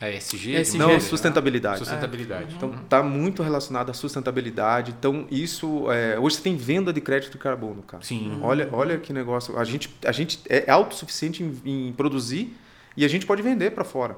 [0.00, 0.54] É SG?
[0.54, 0.78] SG.
[0.78, 1.00] não, né?
[1.00, 1.78] sustentabilidade.
[1.78, 2.54] Sustentabilidade.
[2.54, 4.94] Então, está muito relacionado à sustentabilidade.
[4.98, 5.90] Então, isso.
[5.90, 8.02] é, hoje você tem venda de crédito de carbono, cara.
[8.02, 8.38] Sim.
[8.42, 9.58] Olha, olha que negócio.
[9.58, 12.54] A gente, a gente é autossuficiente em, em produzir
[12.96, 14.16] e a gente pode vender para fora.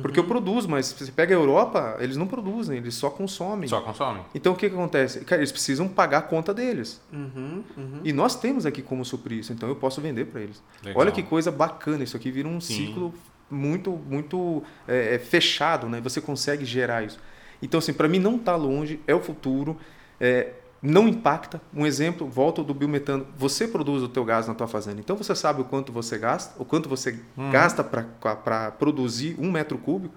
[0.00, 3.68] Porque eu produzo, mas se você pega a Europa, eles não produzem, eles só consomem.
[3.68, 4.20] Só consome.
[4.32, 5.24] Então o que, que acontece?
[5.24, 7.00] Cara, eles precisam pagar a conta deles.
[7.12, 8.00] Uhum, uhum.
[8.04, 10.62] E nós temos aqui como suprir isso, então eu posso vender para eles.
[10.84, 11.00] Legal.
[11.00, 12.86] Olha que coisa bacana, isso aqui vira um Sim.
[12.86, 13.12] ciclo
[13.50, 16.00] muito muito é, é, fechado, né?
[16.00, 17.18] Você consegue gerar isso.
[17.60, 19.76] Então assim, para mim não está longe, é o futuro,
[20.20, 21.60] é, não impacta.
[21.72, 23.26] Um exemplo, volto do biometano.
[23.36, 26.60] Você produz o teu gás na tua fazenda, então você sabe o quanto você gasta,
[26.60, 27.50] o quanto você Uhum.
[27.50, 30.14] gasta para produzir um metro cúbico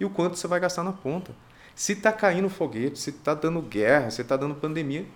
[0.00, 1.32] e o quanto você vai gastar na ponta.
[1.74, 5.06] Se está caindo foguete, se está dando guerra, se está dando pandemia,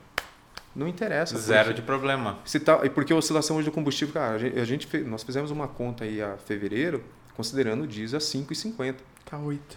[0.74, 1.36] não interessa.
[1.36, 2.38] Zero porque- de problema.
[2.44, 5.06] se tá, e porque a oscilação hoje do combustível, cara, a gente, a gente fez-
[5.06, 7.02] nós fizemos uma conta aí a fevereiro,
[7.36, 9.02] considerando o diesel a 5,50.
[9.24, 9.76] Tá oito.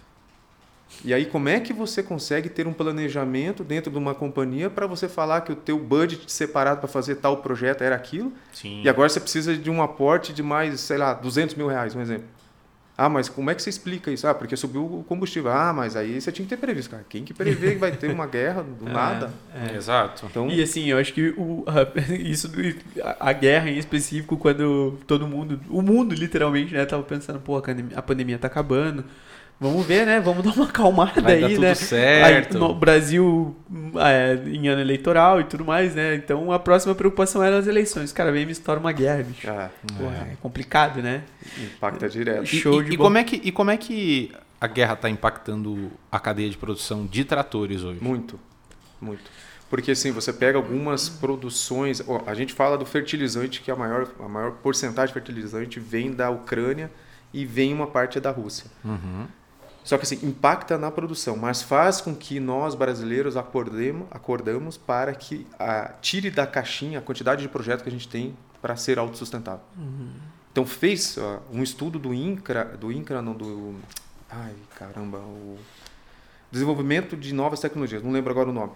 [1.04, 4.88] E aí como é que você consegue ter um planejamento dentro de uma companhia para
[4.88, 8.82] você falar que o teu budget separado para fazer tal projeto era aquilo, Sim.
[8.84, 12.02] e agora você precisa de um aporte de mais, sei lá, 200 mil reais, um
[12.02, 12.26] exemplo.
[12.98, 14.26] Ah, mas como é que você explica isso?
[14.26, 15.52] Ah, porque subiu o combustível.
[15.52, 17.06] Ah, mas aí você tinha que ter previsto, cara.
[17.10, 19.34] Quem que prevê que vai ter uma guerra do nada?
[19.54, 19.76] É.
[19.76, 20.26] Exato.
[20.26, 22.50] Então, E assim, eu acho que o, a, isso,
[23.20, 27.62] a guerra em específico, quando todo mundo, o mundo literalmente, né, tava pensando, pô, a
[27.62, 29.04] pandemia, a pandemia tá acabando,
[29.60, 31.76] vamos ver, né, vamos dar uma acalmada Vai aí, dar tudo né.
[31.76, 32.54] certo.
[32.56, 33.56] Aí, no Brasil
[33.98, 38.12] é, em ano eleitoral e tudo mais, né, então a próxima preocupação era as eleições.
[38.12, 39.50] Cara, vem e me estoura uma guerra, bicho.
[39.50, 41.24] ah, Porra, é complicado, né?
[41.58, 42.44] impacta direto.
[42.44, 43.08] E, Show e- de e bola.
[43.10, 47.06] como é que e como é que a guerra está impactando a cadeia de produção
[47.06, 48.00] de tratores hoje?
[48.02, 48.40] Muito,
[49.02, 49.24] muito.
[49.70, 54.08] Porque assim, você pega algumas produções, ó, a gente fala do fertilizante, que a maior,
[54.20, 56.90] a maior porcentagem de fertilizante vem da Ucrânia
[57.34, 58.68] e vem uma parte da Rússia.
[58.86, 59.26] Uhum.
[59.86, 65.14] Só que assim, impacta na produção, mas faz com que nós brasileiros acordemos, acordamos para
[65.14, 68.98] que a, tire da caixinha a quantidade de projetos que a gente tem para ser
[68.98, 69.64] autossustentável.
[70.52, 73.76] Então fez ó, um estudo do INCRA, do INCRA não, do...
[74.28, 75.60] Ai, caramba, o
[76.52, 78.72] desenvolvimento de novas tecnologias, não lembro agora o nome.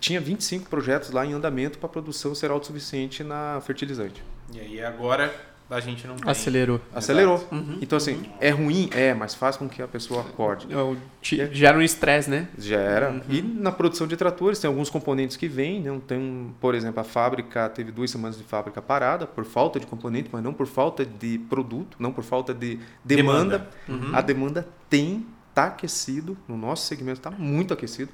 [0.00, 4.22] Tinha 25 projetos lá em andamento para a produção ser autossuficiente na fertilizante.
[4.52, 5.34] E aí agora
[5.68, 6.30] a gente não tem.
[6.30, 6.80] Acelerou.
[6.94, 7.44] Acelerou.
[7.50, 7.78] Uhum.
[7.82, 8.88] Então assim, é ruim?
[8.92, 10.66] É, mas faz com que a pessoa acorde.
[10.70, 12.48] Eu- te- Gera um estresse, né?
[12.56, 13.10] Já era.
[13.10, 13.20] Uhum.
[13.28, 16.00] E na produção de tratores tem alguns componentes que vêm, né?
[16.06, 19.86] Tem, um- por exemplo, a fábrica teve duas semanas de fábrica parada por falta de
[19.86, 23.68] componente, mas não por falta de produto, não por falta de demanda.
[23.88, 24.06] Demanda.
[24.08, 24.14] Uhum.
[24.16, 28.10] A demanda tem, está aquecido, no nosso segmento está muito aquecido.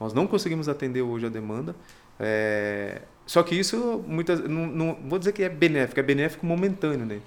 [0.00, 1.74] Nós não conseguimos atender hoje a demanda.
[2.18, 7.06] É, Só que isso, muitas, não, não vou dizer que é benéfico, é benéfico momentâneo,
[7.06, 7.20] né?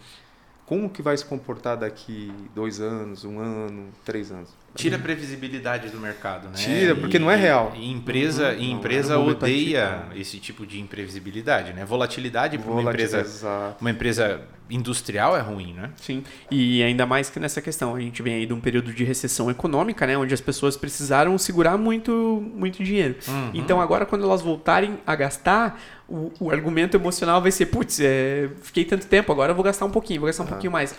[0.66, 4.50] Como que vai se comportar daqui dois anos, um ano, três anos?
[4.78, 6.56] Tira a previsibilidade do mercado, né?
[6.56, 7.74] Tira, porque não é real.
[7.76, 11.84] E empresa, e Não, empresa não vou odeia esse tipo de imprevisibilidade, né?
[11.86, 13.78] Volatilidade para uma empresa, exato.
[13.82, 15.92] uma empresa industrial é ruim, né?
[15.96, 19.04] Sim, e ainda mais que nessa questão, a gente vem aí de um período de
[19.04, 22.12] recessão econômica, né, onde as pessoas precisaram segurar muito,
[22.54, 23.16] muito dinheiro.
[23.28, 23.52] Uhum.
[23.54, 28.50] Então agora quando elas voltarem a gastar, o, o argumento emocional vai ser, putz, é,
[28.62, 30.50] fiquei tanto tempo, agora eu vou gastar um pouquinho, vou gastar um Ah.
[30.50, 30.94] pouquinho mais.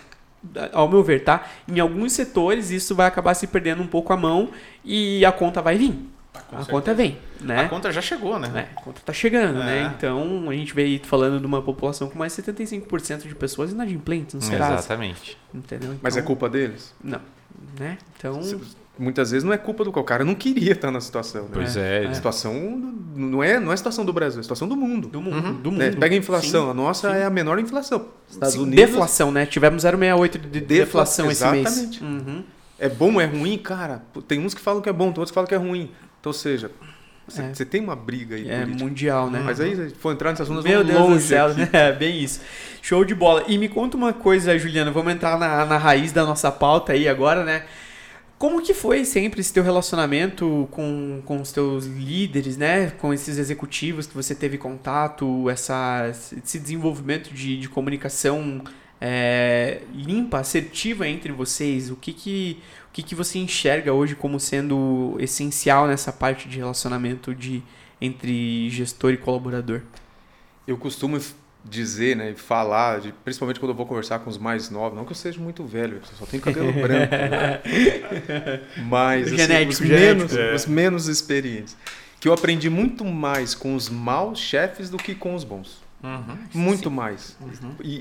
[0.71, 1.45] Ao meu ver, tá?
[1.67, 4.49] Em alguns setores isso vai acabar se perdendo um pouco a mão
[4.85, 5.93] e a conta vai vir.
[6.31, 6.71] Com a certeza.
[6.71, 7.61] conta vem, né?
[7.65, 8.49] A conta já chegou, né?
[8.55, 9.65] É, a conta tá chegando, É.
[9.65, 9.93] né?
[9.97, 14.35] Então a gente veio falando de uma população com mais de 75% de pessoas inadimplentes
[14.35, 14.75] no Serasa.
[14.75, 15.37] Exatamente.
[15.53, 15.95] Entendeu?
[16.01, 16.93] Mas é Então, culpa deles?
[17.03, 17.19] Não.
[17.77, 17.97] Né?
[18.17, 18.39] Então.
[18.99, 21.43] Muitas vezes não é culpa do qual o cara não queria estar na situação.
[21.43, 21.49] Né?
[21.53, 22.05] Pois é.
[22.05, 22.53] A situação
[23.15, 25.07] não é, não é a situação do Brasil, é a situação do mundo.
[25.07, 25.35] Do mundo.
[25.37, 25.53] Uhum.
[25.53, 25.79] Do mundo.
[25.79, 25.91] Né?
[25.91, 26.71] Pega a inflação, Sim.
[26.71, 27.17] a nossa sim.
[27.17, 28.07] é a menor inflação.
[28.29, 29.45] Estados Sim, Unidos Deflação, né?
[29.45, 31.65] Tivemos 0,68 de de Defla- deflação esse mês.
[31.67, 32.03] exatamente.
[32.03, 32.43] Uhum.
[32.77, 34.03] é bom, é ruim, cara.
[34.27, 35.89] Tem uns que falam que é bom, tem outros que falam que é ruim.
[36.19, 36.69] Então, ou seja,
[37.25, 37.53] você, É.
[37.53, 38.49] você tem uma briga aí.
[38.49, 38.83] É política.
[38.83, 39.41] mundial, né?
[39.45, 41.59] Mas aí, se for entrar nesse assunto, nós Meu Deus do longe céu, aqui.
[41.61, 41.69] né?
[41.73, 42.41] É bem isso.
[42.81, 43.43] Show de bola.
[43.47, 47.07] E me conta uma coisa, Juliana, vamos entrar na, na raiz da nossa pauta aí
[47.07, 47.63] agora, né?
[48.39, 52.89] Como que foi sempre esse teu relacionamento com, com os teus líderes, né?
[52.91, 58.63] Com esses executivos que você teve contato, essa, esse desenvolvimento de, de comunicação
[59.01, 61.91] é, limpa, assertiva entre vocês?
[61.91, 66.59] O que que, o que que você enxerga hoje como sendo essencial nessa parte de
[66.59, 67.61] relacionamento de,
[67.99, 69.81] entre gestor e colaborador?
[70.65, 71.19] Eu costumo
[71.63, 75.05] dizer, né, e falar, de, principalmente quando eu vou conversar com os mais novos, não
[75.05, 77.59] que eu seja muito velho, eu só tenho cabelo branco, né?
[78.87, 80.05] mas assim, Genético, os, genético.
[80.17, 80.53] menos, É.
[80.55, 81.75] os menos experientes,
[82.19, 85.81] que eu aprendi muito mais com os maus chefes do que com os bons.
[86.01, 86.37] Uhum.
[86.53, 87.37] Muito mais.
[87.83, 87.95] E,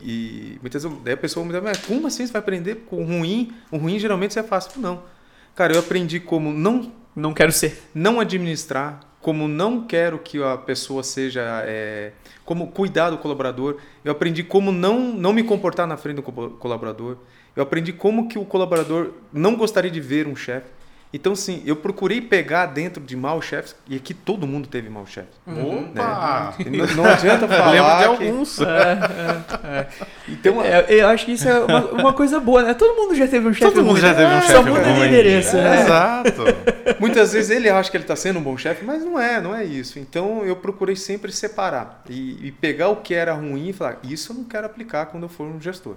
[0.55, 3.05] e muitas vezes a pessoa me diz, mas como assim você vai aprender com o
[3.05, 3.53] ruim?
[3.73, 4.81] O ruim geralmente você é fácil.
[4.81, 5.03] Não.
[5.57, 7.83] Cara, eu aprendi como não, Não quero ser.
[7.93, 11.43] não administrar, como não quero que a pessoa seja.
[11.67, 12.13] é,
[12.45, 13.77] como cuidar do colaborador.
[14.05, 17.19] Eu aprendi como não, não me comportar na frente do co- colaborador.
[17.55, 20.78] Eu aprendi como que o colaborador não gostaria de ver um chefe.
[21.11, 25.09] Então, sim, eu procurei pegar dentro de maus chefes, e aqui todo mundo teve maus
[25.09, 25.31] chefes.
[25.47, 26.55] Opa!
[26.59, 27.71] E Não, não adianta falar.
[27.71, 28.59] Lembro de que- alguns.
[30.29, 32.75] Então, É, eu acho que isso é uma, uma coisa boa, né?
[32.75, 34.91] Todo mundo já teve um chefe Todo mundo já teve um Só chefe muda de
[35.01, 35.81] endereço, né?
[35.83, 36.43] Exato.
[37.01, 39.55] Muitas vezes ele acha que ele está sendo um bom chefe, mas não é, não
[39.55, 39.99] é isso.
[39.99, 44.33] Então eu procurei sempre separar e, e pegar o que era ruim e falar: isso
[44.33, 45.97] eu não quero aplicar quando eu for um gestor.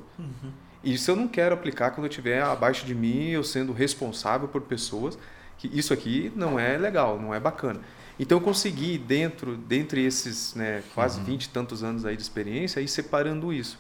[0.84, 4.62] Isso eu não quero aplicar quando eu estiver abaixo de mim, eu sendo responsável por
[4.62, 5.18] pessoas.
[5.58, 7.82] Que isso aqui não é legal, não é bacana.
[8.20, 12.80] Então eu consegui, dentro, dentre esses né, quase 20 e tantos anos aí de experiência,
[12.80, 13.80] ir separando isso.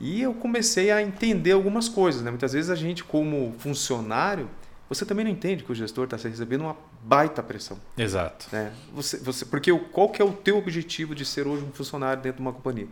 [0.00, 2.22] E eu comecei a entender algumas coisas.
[2.22, 2.30] Né?
[2.30, 4.48] Muitas vezes a gente, como funcionário,
[4.88, 7.78] você também não entende que o gestor está recebendo uma baita pressão.
[7.96, 8.46] Exato.
[8.52, 8.72] Né?
[8.94, 12.38] Você, você, porque qual que é o teu objetivo de ser hoje um funcionário dentro
[12.38, 12.88] de uma companhia?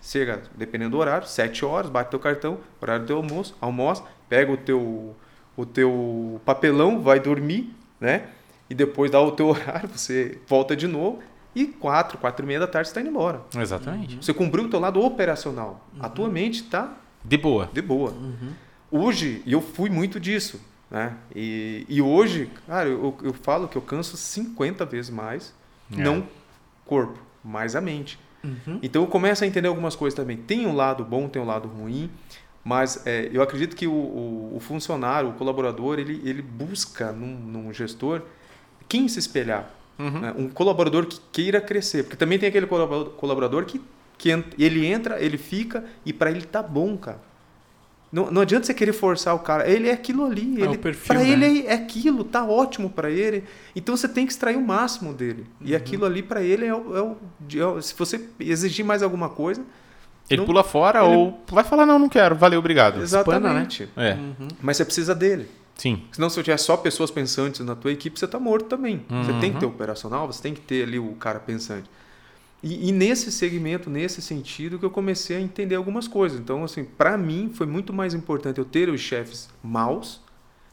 [0.00, 4.52] Chega, dependendo do horário, 7 horas, bate teu cartão, horário do teu almoço, almoça, pega
[4.52, 5.14] o teu,
[5.56, 8.28] o teu papelão, vai dormir, né?
[8.70, 11.18] E depois dá o teu horário, você volta de novo
[11.54, 13.40] e 4, 4 e meia da tarde você está indo embora.
[13.56, 14.16] Exatamente.
[14.16, 15.86] Você cumpriu o teu lado operacional.
[15.98, 17.68] A tua mente está De boa.
[17.72, 18.14] de boa.
[18.90, 21.14] Hoje, e eu fui muito disso, né?
[21.34, 25.52] E, e hoje, cara, eu, eu falo que eu canso 50 vezes mais,
[25.92, 25.96] É.
[26.02, 26.26] não
[26.86, 28.18] corpo, mas a mente.
[28.44, 28.78] Uhum.
[28.82, 30.36] Então eu começo a entender algumas coisas também.
[30.36, 32.10] Tem um lado bom, tem um lado ruim,
[32.64, 37.26] mas é, eu acredito que o, o- o funcionário, o colaborador, ele, ele busca num,
[37.38, 38.22] num gestor
[38.88, 39.70] quem se espelhar.
[39.98, 40.20] Uhum.
[40.20, 40.34] né?
[40.36, 42.04] Um colaborador que queira crescer.
[42.04, 43.80] Porque também tem aquele colaborador, que,
[44.16, 47.20] que ele entra, ele fica e para ele tá bom, cara.
[48.10, 49.68] Não, não adianta você querer forçar o cara.
[49.68, 50.60] Ele é aquilo ali.
[50.60, 51.28] É ele, perfil, para né?
[51.30, 53.44] ele é aquilo, tá ótimo para ele.
[53.76, 55.44] Então você tem que extrair o máximo dele.
[55.60, 55.76] E Uhum.
[55.76, 57.16] aquilo ali para ele é o, é o-
[57.54, 59.62] é o- Se você exigir mais alguma coisa,
[60.30, 63.00] Ele Não- pula fora ele- ou vai falar, não, não quero, valeu, obrigado.
[63.00, 63.88] exatamente.
[63.96, 64.48] É, Uhum.
[64.60, 65.48] Mas você precisa dele.
[65.74, 66.02] sim.
[66.12, 69.04] Senão, se eu tiver só pessoas pensantes na tua equipe, você está morto também.
[69.08, 69.54] Você tem Uhum.
[69.54, 71.88] que ter operacional, você tem que ter ali o cara pensante.
[72.62, 76.40] E, e nesse segmento, nesse sentido, que eu comecei a entender algumas coisas.
[76.40, 80.20] Então, assim, para mim, foi muito mais importante eu ter os chefes maus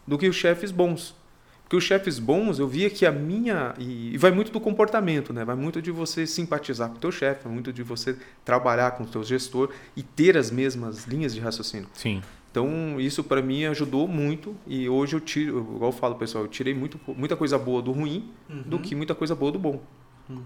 [0.08, 1.16] do que os chefes bons.
[1.64, 3.74] Porque os chefes bons, eu via que a minha...
[3.78, 5.44] E, e vai muito do comportamento, né?
[5.44, 9.04] Vai muito de você simpatizar com o teu chefe, vai muito de você trabalhar com
[9.04, 11.88] o teu gestor e ter as mesmas linhas de raciocínio.
[11.94, 12.22] Sim.
[12.52, 16.48] Então, isso para mim ajudou muito e hoje eu tiro, igual eu falo pessoal, eu
[16.48, 18.32] tirei muito, muita coisa boa do ruim
[18.66, 19.82] do que muita coisa boa do bom.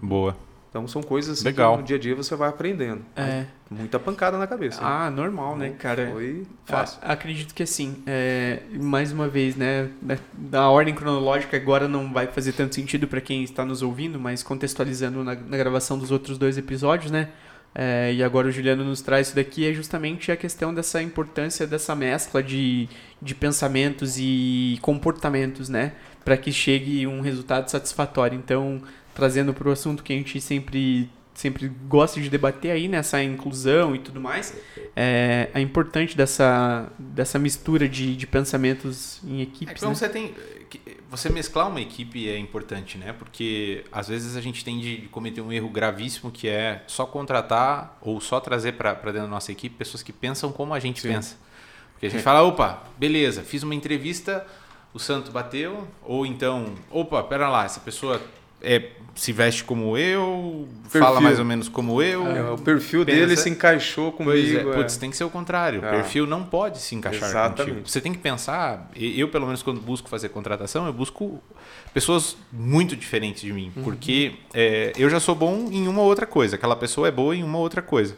[0.02, 0.36] Boa.
[0.70, 1.74] Então, são coisas assim Legal.
[1.74, 3.02] que no dia a dia você vai aprendendo.
[3.16, 3.44] É.
[3.68, 4.80] Muita pancada na cabeça.
[4.80, 6.10] Ah, normal, né, cara?
[6.12, 6.98] Foi fácil.
[7.02, 12.12] A- acredito que assim, é, mais uma vez, né, da, da ordem cronológica agora não
[12.12, 16.12] vai fazer tanto sentido para quem está nos ouvindo, mas contextualizando na, na gravação dos
[16.12, 17.30] outros dois episódios, né?
[17.74, 21.66] é, e agora o Juliano nos traz isso daqui é justamente a questão dessa importância
[21.66, 22.88] dessa mescla de,
[23.22, 25.92] de pensamentos e comportamentos, né?
[26.24, 28.36] Para que chegue um resultado satisfatório.
[28.36, 28.82] Então,
[29.20, 33.94] trazendo para o assunto que a gente sempre sempre gosta de debater aí nessa inclusão
[33.94, 34.52] e tudo mais
[34.96, 39.78] é, é importante dessa, dessa mistura de, de pensamentos em É equipes.
[39.78, 39.94] quando né?
[39.94, 40.34] você tem.
[41.08, 43.12] Você mesclar uma equipe é importante, né?
[43.12, 47.98] Porque às vezes a gente tende de cometer um erro gravíssimo que é só contratar
[48.00, 51.08] ou só trazer para dentro da nossa equipe pessoas que pensam como a gente Sim.
[51.08, 51.36] pensa.
[51.92, 54.46] Porque a gente fala, opa, beleza, fiz uma entrevista,
[54.94, 58.22] o santo bateu, ou então, opa, pera lá, essa pessoa
[58.62, 61.20] é, se veste como eu, fala Perfil.
[61.22, 62.26] mais ou menos como eu.
[62.26, 64.32] É, o perfil pensa- dele se encaixou comigo.
[64.32, 64.64] Pois é, é.
[64.64, 65.80] putz, tem que ser o contrário.
[65.82, 65.90] O É.
[65.90, 67.70] perfil não pode se encaixar Exatamente.
[67.74, 67.88] contigo.
[67.88, 71.42] Você tem que pensar, eu pelo menos quando busco fazer contratação, eu busco
[71.92, 76.56] pessoas muito diferentes de mim, porque é, eu já sou bom em uma outra coisa,
[76.56, 78.16] aquela pessoa é boa em uma outra coisa.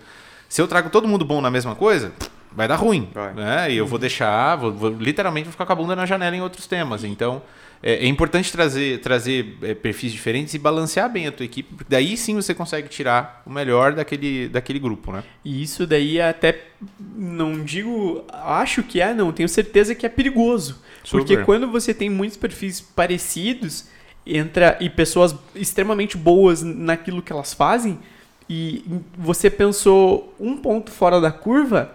[0.49, 2.13] Se eu trago todo mundo bom na mesma coisa,
[2.55, 3.33] vai dar ruim, Vai.
[3.33, 3.73] né?
[3.73, 6.43] E eu vou deixar, vou, vou- literalmente vou ficar com a bunda na janela em
[6.43, 7.03] outros temas.
[7.03, 7.41] Então,
[7.83, 11.91] é, é importante trazer, trazer é, perfis diferentes e balancear bem a tua equipe, porque
[11.91, 15.25] daí sim você consegue tirar o melhor daquele, daquele grupo, né?
[15.45, 16.67] E isso daí é até,
[17.17, 20.81] não digo, acho que é, não, tenho certeza que é perigoso.
[21.11, 21.45] Porque Super.
[21.45, 23.89] quando você tem muitos perfis parecidos,
[24.25, 27.99] entra e pessoas extremamente boas naquilo que elas fazem,
[28.49, 28.85] e
[29.19, 31.93] você pensou um ponto fora da curva,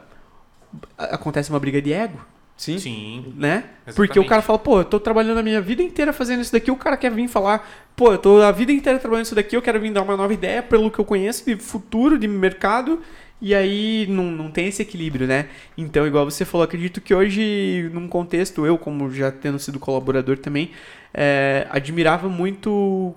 [0.97, 2.19] acontece uma briga de ego,
[2.57, 2.79] Sim.
[2.79, 3.33] Sim.
[3.37, 3.63] né?
[3.85, 3.95] Exatamente.
[3.95, 6.71] Porque o cara fala, pô, eu tô trabalhando a minha vida inteira fazendo isso daqui,
[6.71, 9.61] o cara quer vir falar, pô, eu tô a vida inteira trabalhando isso daqui, eu
[9.61, 12.99] quero vir dar uma nova ideia pelo que eu conheço de futuro, de mercado,
[13.39, 15.49] e aí não, não tem esse equilíbrio, né?
[15.77, 20.39] Então, igual você falou, acredito que hoje, num contexto, eu, como já tendo sido colaborador
[20.39, 20.71] também,
[21.13, 23.13] é, admirava muito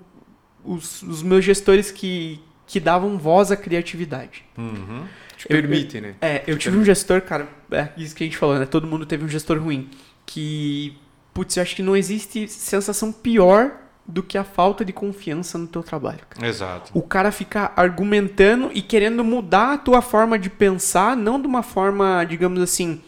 [0.62, 4.44] os, os meus gestores que, que davam voz à criatividade.
[4.58, 5.04] Uhum.
[5.38, 6.14] Te Eu- permite, né?
[6.20, 8.66] É, eu tive um gestor, cara, é isso que a gente falou, né?
[8.66, 9.88] Todo mundo teve um gestor ruim.
[10.26, 10.96] Que,
[11.34, 13.72] putz, eu acho que não existe sensação pior
[14.06, 16.20] do que a falta de confiança no teu trabalho.
[16.28, 16.46] cara.
[16.46, 16.90] Exato.
[16.94, 21.62] O cara ficar argumentando e querendo mudar a tua forma de pensar, não de uma
[21.62, 23.00] forma, digamos assim,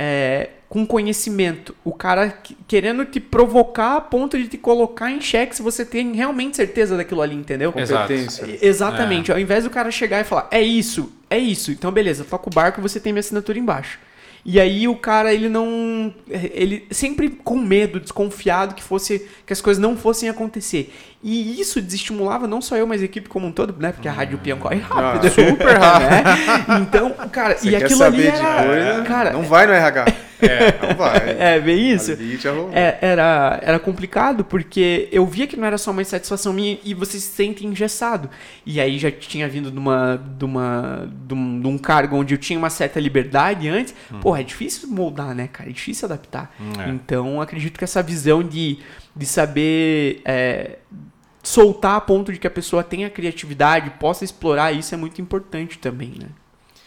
[0.00, 1.74] é, com conhecimento.
[1.84, 5.84] O cara que- querendo te provocar a ponto de te colocar em xeque se você
[5.84, 7.72] tem realmente certeza daquilo ali, entendeu?
[7.72, 8.44] Competência.
[8.46, 9.32] E- Exatamente.
[9.32, 12.54] Ao invés do cara chegar e falar, é isso, é isso, então beleza, toca o
[12.54, 13.98] barco você tem minha assinatura embaixo.
[14.44, 16.14] E aí o cara, ele não.
[16.30, 19.26] Ele sempre com medo, desconfiado que fosse.
[19.44, 20.94] que as coisas não fossem acontecer.
[21.22, 23.90] E isso desestimulava não só eu, mas a equipe como um todo, né?
[23.90, 25.26] Porque a Rádio Peão corre rápido.
[25.26, 26.82] Ah, super rápido.
[26.82, 28.64] Então, cara, Você e quer aquilo ali saber de era.
[28.64, 30.04] coisa, cara, não vai no RH.
[30.40, 31.36] É, não vai.
[31.36, 32.16] é, bem isso.
[32.72, 36.94] É, era, era complicado porque eu via que não era só uma insatisfação minha e
[36.94, 38.30] você se sente engessado.
[38.64, 42.34] E aí já tinha vindo de uma, de uma de um, de um cargo onde
[42.34, 43.92] eu tinha uma certa liberdade antes.
[44.20, 45.70] Porra, é difícil moldar, né, cara?
[45.70, 46.54] É difícil adaptar.
[46.60, 46.88] Hum, é.
[46.90, 48.78] Então, acredito que essa visão de,
[49.16, 50.78] de saber é,
[51.48, 55.78] soltar a ponto de que a pessoa tenha criatividade, possa explorar isso é muito importante
[55.78, 56.28] também, né?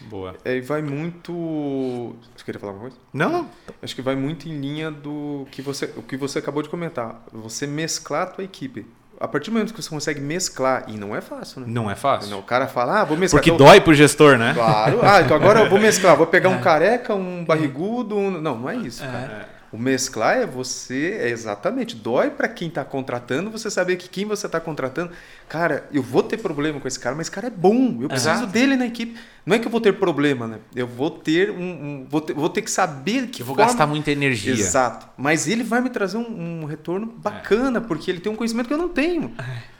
[0.02, 0.34] Boa.
[0.44, 2.14] É, e vai muito.
[2.36, 3.04] Você queria falar alguma coisa?
[3.12, 3.48] Não, não.
[3.82, 7.24] Acho que vai muito em linha do que você, o que você acabou de comentar.
[7.32, 8.86] Você mesclar a tua equipe.
[9.20, 11.66] A partir do momento que você consegue mesclar, e não é fácil, né?
[11.68, 12.30] Não é fácil.
[12.30, 13.40] Não, o cara fala, ah, vou mesclar.
[13.40, 14.52] Porque então- dói pro gestor, né?
[14.54, 14.98] Claro.
[15.02, 16.16] Ah, então agora eu vou mesclar.
[16.16, 18.16] Vou pegar um careca, um barrigudo.
[18.16, 18.30] Um...
[18.30, 19.61] Não, não é isso, cara.
[19.72, 24.26] O mesclar é você, é exatamente, dói pra quem tá contratando, você saber que quem
[24.26, 25.12] você tá contratando,
[25.48, 28.30] cara, eu vou ter problema com esse cara, mas esse cara é bom, eu preciso
[28.34, 28.46] Exato.
[28.52, 29.18] dele na equipe.
[29.44, 30.58] Não é que eu vou ter problema, né?
[30.76, 33.70] Eu vou ter um, um- vou, ter, vou ter que saber que Eu vou forma-
[33.70, 34.52] gastar muita energia.
[34.52, 35.08] Exato.
[35.16, 38.74] Mas ele vai me trazer um, um retorno bacana, porque ele tem um conhecimento que
[38.74, 39.34] eu não tenho.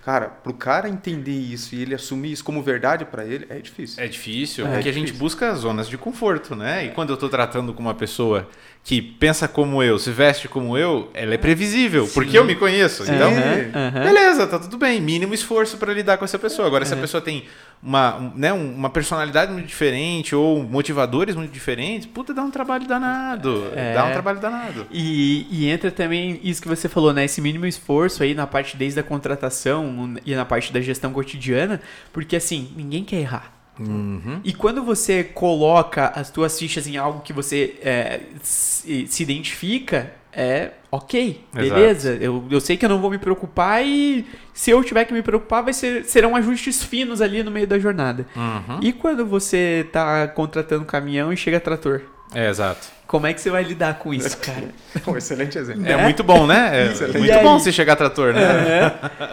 [0.04, 4.02] Cara, pro cara entender isso e ele assumir isso como verdade pra ele, é difícil.
[4.02, 5.20] É difícil, É porque a gente difícil.
[5.24, 6.86] busca zonas de conforto, né?
[6.86, 8.48] E quando eu tô tratando com uma pessoa
[8.84, 13.04] que pensa como eu, se veste como eu, ela é previsível, porque eu me conheço.
[13.04, 14.04] Então, Aham, aham.
[14.04, 15.00] beleza, tá tudo bem.
[15.00, 16.66] Mínimo esforço para lidar com essa pessoa.
[16.66, 17.44] Agora, se a pessoa tem
[17.80, 22.50] uma, um- né, um- uma personalidade muito diferente ou motivadores muito diferentes, puta, dá um
[22.50, 23.70] trabalho danado.
[23.74, 23.94] É.
[23.94, 24.84] Dá um trabalho danado.
[24.90, 27.24] E, e entra também isso que você falou, né?
[27.24, 31.80] Esse mínimo esforço aí na parte desde a contratação e na parte da gestão cotidiana,
[32.12, 33.52] porque assim, ninguém quer errar.
[33.78, 34.40] Uhum.
[34.44, 40.12] E quando você coloca as tuas fichas em algo que você é, se, se identifica,
[40.32, 41.74] é ok, Exato.
[41.74, 42.18] beleza.
[42.20, 45.22] Eu, eu sei que eu não vou me preocupar e se eu tiver que me
[45.22, 48.26] preocupar, vai ser, serão ajustes finos ali no meio da jornada.
[48.36, 48.78] Uhum.
[48.82, 52.02] E quando você tá contratando caminhão e chega trator?
[52.34, 52.88] É, exato.
[53.06, 54.68] Como é que você vai lidar com isso, cara?
[55.06, 55.86] Um excelente exemplo.
[55.86, 56.02] É Né?
[56.02, 56.70] muito bom, né?
[56.72, 57.18] É Excelente.
[57.18, 58.40] muito bom você chegar trator, né?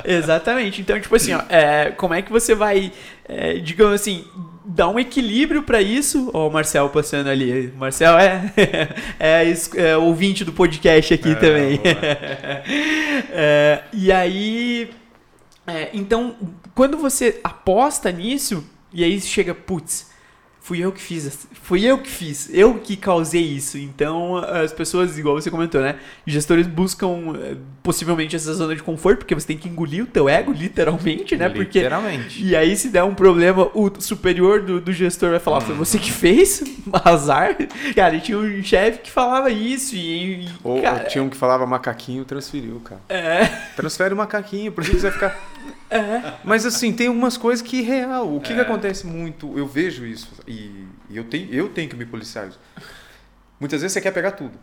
[0.04, 0.82] É, exatamente.
[0.82, 2.92] Então, tipo assim, ó, é, como é que você vai,
[3.28, 4.26] é, digamos assim,
[4.66, 6.30] dar um equilíbrio pra isso?
[6.34, 7.74] Ó, o Marcel passando ali.
[7.78, 8.52] Marcel é,
[9.18, 9.44] é,
[9.78, 11.80] é ouvinte do podcast aqui É, também.
[13.32, 14.92] É, e aí.
[15.68, 16.36] é, então,
[16.76, 20.09] quando você aposta nisso, e aí chega, putz.
[20.70, 23.76] Fui eu que fiz, fui eu que fiz, eu que causei isso.
[23.80, 25.96] Então, as pessoas, igual você comentou, né?
[26.28, 30.30] Gestores buscam eh, possivelmente essa zona de conforto, porque você tem que engolir o teu
[30.30, 31.50] ego, literalmente, né?
[31.50, 32.46] Porque Literalmente.
[32.46, 35.98] e aí, se der um problema, o superior do, do gestor vai falar: foi você
[35.98, 36.64] que fez?
[37.04, 37.58] Azar.
[37.96, 39.96] Cara, e tinha um chefe que falava isso.
[39.96, 43.02] E, e, Ou, cara, ou tinha um que falava macaquinho, transferiu, cara.
[43.10, 45.36] é, Transfere o macaquinho, por que você vai ficar.
[45.90, 48.36] É, Mas assim, tem algumas coisas que real.
[48.36, 48.56] O que, É.
[48.56, 49.58] que acontece muito?
[49.58, 52.60] Eu vejo isso e, e eu, tenho, eu tenho que me policiar isso.
[53.60, 54.58] Muitas vezes você quer pegar tudo.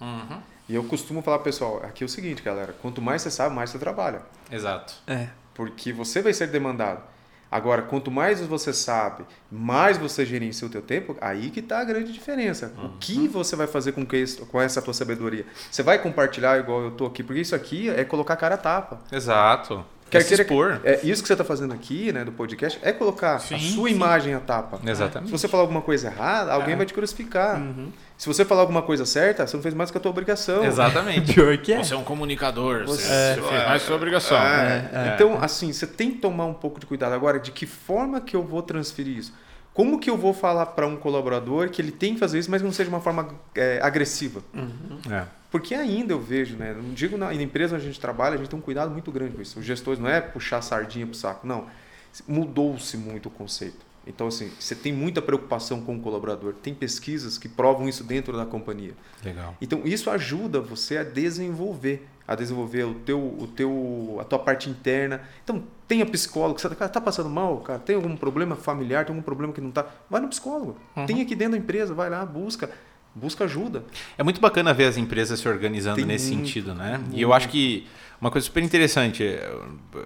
[0.00, 0.40] Uhum.
[0.68, 3.54] E eu costumo falar pro pessoal, aqui é o seguinte, galera, quanto mais você sabe,
[3.54, 4.22] mais você trabalha.
[4.50, 4.94] Exato.
[5.06, 5.28] é.
[5.54, 7.02] Porque você vai ser demandado.
[7.50, 11.84] Agora, quanto mais você sabe, mais você gerencia o teu tempo, aí que tá a
[11.84, 12.72] grande diferença.
[12.82, 15.44] O que você vai fazer com, que isso- com essa tua sabedoria?
[15.70, 17.24] Você vai compartilhar igual eu tô aqui?
[17.24, 19.00] Porque isso aqui é colocar a cara a tapa.
[19.10, 19.84] Exato.
[20.10, 20.80] Quer se expor.
[20.84, 23.88] É, isso que você está fazendo aqui, né, do podcast, é colocar a Sim, sua
[23.88, 23.94] sim.
[23.94, 24.80] imagem à tapa.
[24.84, 25.30] Exatamente.
[25.30, 26.76] Se você falar alguma coisa errada, alguém É.
[26.76, 27.58] vai te crucificar.
[27.58, 27.90] Uhum.
[28.18, 30.64] Se você falar alguma coisa certa, você não fez mais que a tua obrigação.
[30.64, 31.32] Exatamente.
[31.34, 31.82] Pior que é.
[31.84, 34.36] Você é um comunicador, você, Você- você fez mais que sua obrigação.
[34.36, 35.14] É, É, é.
[35.14, 37.14] Então, assim, você tem que tomar um pouco de cuidado.
[37.14, 39.32] Agora, de que forma que eu vou transferir isso?
[39.72, 42.60] Como que eu vou falar para um colaborador que ele tem que fazer isso, mas
[42.60, 44.42] não seja de uma forma é, agressiva?
[45.10, 45.22] É.
[45.50, 46.72] Porque ainda eu vejo, né?
[46.74, 49.10] Não digo na, na empresa onde a gente trabalha, a gente tem um cuidado muito
[49.10, 49.58] grande com isso.
[49.58, 51.66] Os gestores não é puxar a sardinha pro saco, não.
[52.26, 53.90] Mudou-se muito o conceito.
[54.06, 56.54] Então, assim, você tem muita preocupação com o colaborador.
[56.54, 58.94] Tem pesquisas que provam isso dentro da companhia.
[59.24, 59.54] Legal.
[59.60, 64.70] Então isso ajuda você a desenvolver, a desenvolver o teu, o teu, a tua parte
[64.70, 65.22] interna.
[65.44, 69.24] Então tenha psicólogo, você tá, tá passando mal, cara, tem algum problema familiar, tem algum
[69.24, 70.76] problema que não tá, vai no psicólogo.
[71.06, 72.70] Tem aqui dentro da empresa, vai lá, busca,
[73.14, 73.84] busca ajuda.
[74.16, 77.00] É muito bacana ver as empresas se organizando Tem nesse muito, sentido, né?
[77.12, 77.86] E eu acho que
[78.20, 79.50] uma coisa super interessante, é,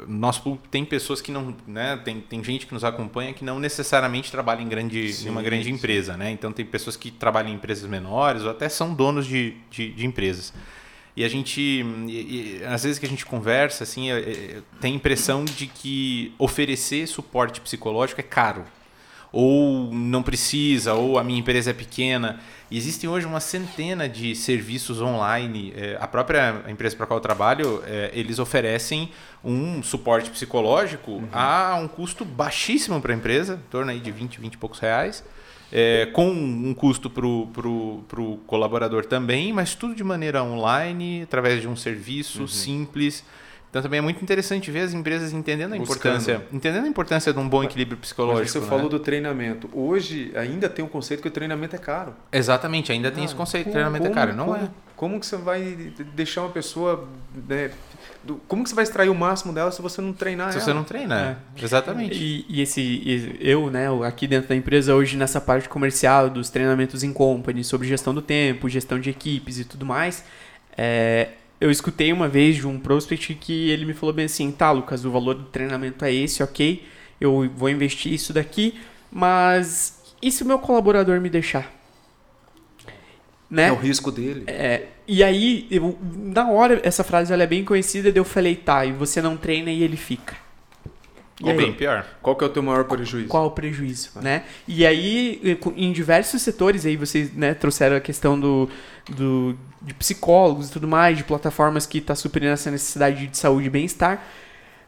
[0.07, 3.59] nosso público tem pessoas que não, né, tem, tem gente que nos acompanha que não
[3.59, 5.71] necessariamente trabalha em grande, Sim, em uma grande sim.
[5.73, 6.31] empresa, né?
[6.31, 10.07] Então tem pessoas que trabalham em empresas menores ou até são donos de, de, de
[10.07, 10.53] empresas.
[11.17, 14.93] E a gente, e- e, às vezes que a gente conversa, assim, é, é, tem
[14.93, 18.65] a impressão de que oferecer suporte psicológico é caro
[19.35, 22.39] ou não precisa, ou a minha empresa é pequena.
[22.71, 25.73] E existem hoje uma centena de serviços online.
[25.77, 29.11] É, a própria empresa para a qual eu trabalho, é, eles oferecem
[29.43, 34.41] um suporte psicológico a um custo baixíssimo para a empresa, em torno aí de 20,
[34.41, 35.25] 20 e poucos reais.
[35.73, 41.67] é, com um custo para o colaborador também, mas tudo de maneira online, através de
[41.67, 43.25] um serviço simples.
[43.75, 45.97] Então também é muito interessante ver as empresas entendendo a Buscando.
[46.15, 48.43] importância, entendendo a importância de um bom equilíbrio psicológico.
[48.43, 48.67] Mas você né?
[48.69, 49.69] falou do treinamento.
[49.73, 52.15] Hoje ainda tem um conceito que o treinamento é caro.
[52.31, 54.71] Exatamente, ainda tem esse conceito, treinamento é caro, não como, é?
[54.95, 57.09] Como que você vai deixar uma pessoa,
[57.49, 57.73] né,
[58.23, 60.65] do- como que você vai extrair o máximo dela se você não treinar Se ela?
[60.67, 62.15] você não treina, exatamente.
[62.15, 66.31] E, e esse, e eu, né, eu aqui dentro da empresa hoje nessa parte comercial
[66.31, 70.25] dos treinamentos em company, sobre gestão do tempo, gestão de equipes e tudo mais,
[70.79, 71.31] é,
[71.65, 75.03] eu escutei uma vez de um prospect que ele me falou bem assim, tá, Lucas,
[75.07, 76.85] o valor do treinamento é esse, ok,
[77.19, 78.79] eu vou investir isso daqui,
[79.11, 81.73] mas e se o meu colaborador me deixar?
[83.49, 83.69] Né?
[83.69, 84.45] É o risco dele.
[84.47, 88.85] É, e aí, eu, na hora, essa frase ela é bem conhecida, eu falei, tá,
[88.85, 90.37] e você não treina e ele fica.
[91.41, 91.57] E Ou aí?
[91.57, 92.07] bem pior.
[92.23, 93.29] Qual que é o teu maior prejuízo?
[93.29, 94.45] Qual o prejuízo, né?
[94.69, 98.69] E aí, em diversos setores, aí vocês né, trouxeram a questão do,
[99.11, 103.67] do, de psicólogos e tudo mais, de plataformas que está suprindo essa necessidade de saúde
[103.67, 104.25] e bem-estar.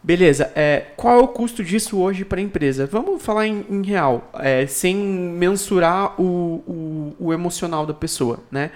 [0.03, 2.87] Beleza, é, qual é o custo disso hoje para a empresa?
[2.87, 8.71] Vamos falar em, em real, é, sem mensurar o, o, o emocional da pessoa, né?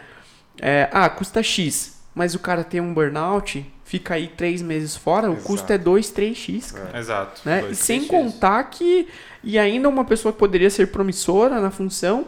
[0.61, 5.31] É, ah, custa X, mas o cara tem um burnout, fica aí três meses fora,
[5.31, 7.41] o custo é 2, 3X, cara Exato.
[7.45, 7.65] né?
[7.71, 9.09] E sem contar que
[9.43, 12.27] e ainda uma pessoa que poderia ser promissora na função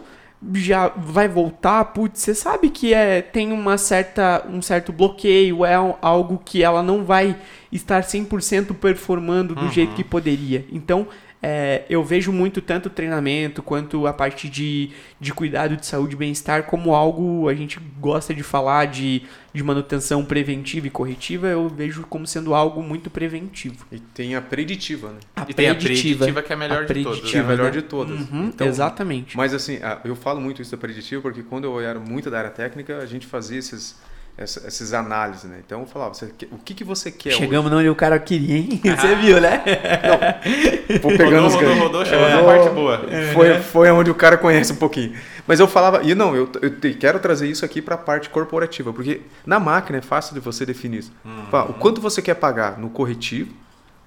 [0.54, 5.78] já vai voltar, putz, você sabe que é tem uma certa um certo bloqueio, é
[5.78, 7.36] um- algo que ela não vai
[7.70, 10.64] estar 100% performando do jeito que poderia.
[10.72, 11.06] Então,
[11.42, 16.14] é, eu vejo muito tanto o treinamento quanto a parte de, de cuidado de saúde
[16.14, 19.22] e bem-estar como algo a gente gosta de falar de,
[19.52, 23.84] de manutenção preventiva e corretiva, eu vejo como sendo algo muito preventivo.
[23.90, 25.18] E tem a preditiva, né?
[25.34, 27.34] A E tem a preditiva, que é a melhor de todas.
[27.34, 27.70] É a melhor né?
[27.72, 28.20] de todas.
[28.20, 29.36] Uhum, Então, exatamente.
[29.36, 32.50] Mas assim, eu falo muito isso da preditiva porque quando eu era muito da área
[32.50, 33.96] técnica, a gente fazia esses,
[34.36, 35.58] essa- esses análises, né?
[35.64, 38.80] Então eu falava, você o que, que você quer Chegamos onde o cara queria, hein?
[38.82, 39.62] Você viu, né?
[39.66, 40.98] hoje?
[41.00, 42.34] Vou pegando Rodou, rodou, rodou, chegou É.
[42.34, 43.00] na parte boa.
[43.34, 45.14] Foi, foi onde o cara conhece um pouquinho.
[45.46, 48.30] Mas eu falava, e não, eu, eu te- quero trazer isso aqui para a parte
[48.30, 51.12] corporativa, porque na máquina é fácil de você definir isso.
[51.50, 53.52] Fala, o quanto você quer pagar no corretivo,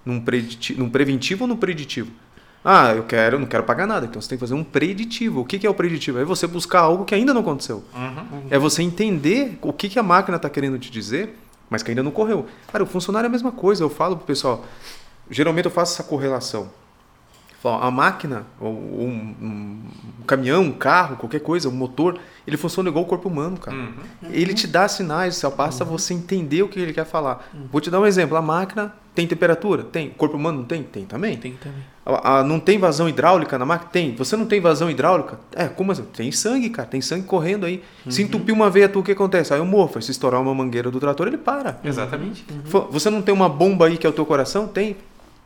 [0.05, 2.11] num, prediti num preventivo ou no preditivo?
[2.68, 5.41] Ah, eu quero, não quero pagar nada, então você tem que fazer um preditivo.
[5.41, 6.18] O que, que é o preditivo?
[6.18, 7.84] É você buscar algo que ainda não aconteceu.
[8.49, 11.38] É você entender o que, que a máquina está querendo te dizer,
[11.70, 12.47] mas que ainda não correu.
[12.72, 13.84] Cara, o funcionário é a mesma coisa.
[13.84, 14.66] Eu falo pro pessoal,
[15.30, 16.72] geralmente eu faço essa correlação.
[17.70, 19.80] A máquina, ou ou um, um
[20.26, 23.76] caminhão, um carro, qualquer coisa, um motor, ele funciona igual o corpo humano, cara.
[23.78, 23.93] Uhum.
[24.32, 27.47] Ele te dá sinais, só basta você entender o que ele quer falar.
[27.72, 28.36] Vou te dar um exemplo.
[28.38, 29.84] A máquina tem temperatura?
[29.84, 30.07] Tem.
[30.09, 30.84] O corpo humano não tem?
[30.84, 31.38] Tem também.
[31.38, 31.80] Tem também.
[32.05, 33.89] A- a- não tem vazão hidráulica na máquina?
[33.91, 34.16] Tem.
[34.16, 35.39] Você não tem vazão hidráulica?
[35.55, 36.03] É, como assim?
[36.03, 36.88] Tem sangue, cara.
[36.88, 37.84] Tem sangue correndo aí.
[38.09, 39.53] Se entupir uma veia tua, o que acontece?
[39.53, 40.01] Aí eu morro.
[40.01, 41.80] Se estourar uma mangueira do trator, ele para.
[41.84, 42.45] Exatamente.
[42.66, 44.68] Fo- Você não tem uma bomba aí que é o teu coração?
[44.68, 44.97] Tem.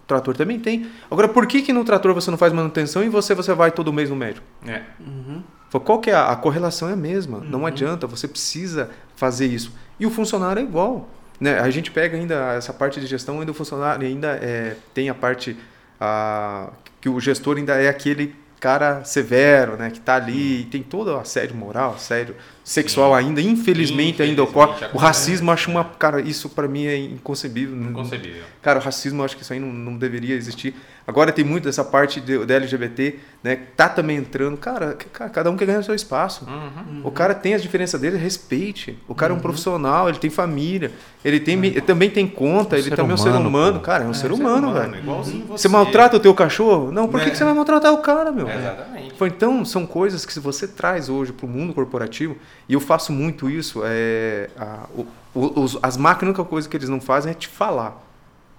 [0.10, 0.88] Trator também tem.
[1.10, 3.94] Agora, por que, que no trator você não faz manutenção e você, você vai todo
[3.94, 4.46] mês no médico?
[4.68, 4.82] É.
[5.70, 6.16] Fala, Qual que é?
[6.16, 7.40] A, a correlação é a mesma.
[7.40, 9.72] Não adianta, você precisa fazer isso.
[10.00, 11.08] E o funcionário é igual.
[11.40, 15.10] né, a gente pega ainda essa parte de gestão, ainda o funcionário ainda é, tem
[15.10, 15.56] a parte
[16.02, 21.12] a, que o gestor ainda é aquele cara severo, né, que está ali, tem todo
[21.12, 22.36] o assédio moral, assédio
[22.70, 24.86] sexual ainda, infelizmente, ainda ocorre.
[24.94, 27.76] O racismo, acho uma, cara, isso para mim é inconcebível.
[27.76, 28.44] Inconcebível.
[28.62, 30.76] Cara, o racismo, acho que isso aí não, não deveria existir.
[31.08, 33.58] Agora tem muito dessa parte de, da LGBT, né?
[33.76, 34.56] Tá também entrando.
[34.58, 34.96] Cara,
[35.34, 36.46] cada um quer ganhar o seu espaço.
[36.46, 38.96] Uhum, O cara tem as diferenças dele, respeite.
[39.08, 39.38] O cara uhum.
[39.38, 39.42] é um uhum.
[39.42, 40.92] profissional, ele tem família,
[41.26, 43.80] ele, tem, ele também tem conta, um ele também é um ser humano.
[43.80, 43.86] Pô.
[43.86, 45.04] Cara, é um é, ser, humano, humano, velho.
[45.04, 45.64] Igualzinho você.
[45.64, 46.92] você maltrata o teu cachorro?
[46.92, 47.24] Não, por é.
[47.24, 48.48] que, que você vai maltratar o cara, meu?
[48.48, 49.16] É, exatamente.
[49.20, 52.38] Então, são coisas que se você traz hoje para o mundo corporativo,
[52.70, 56.78] e eu faço muito isso, é, a, o, os, as máquinas, a única coisa que
[56.78, 58.00] eles não fazem é te falar.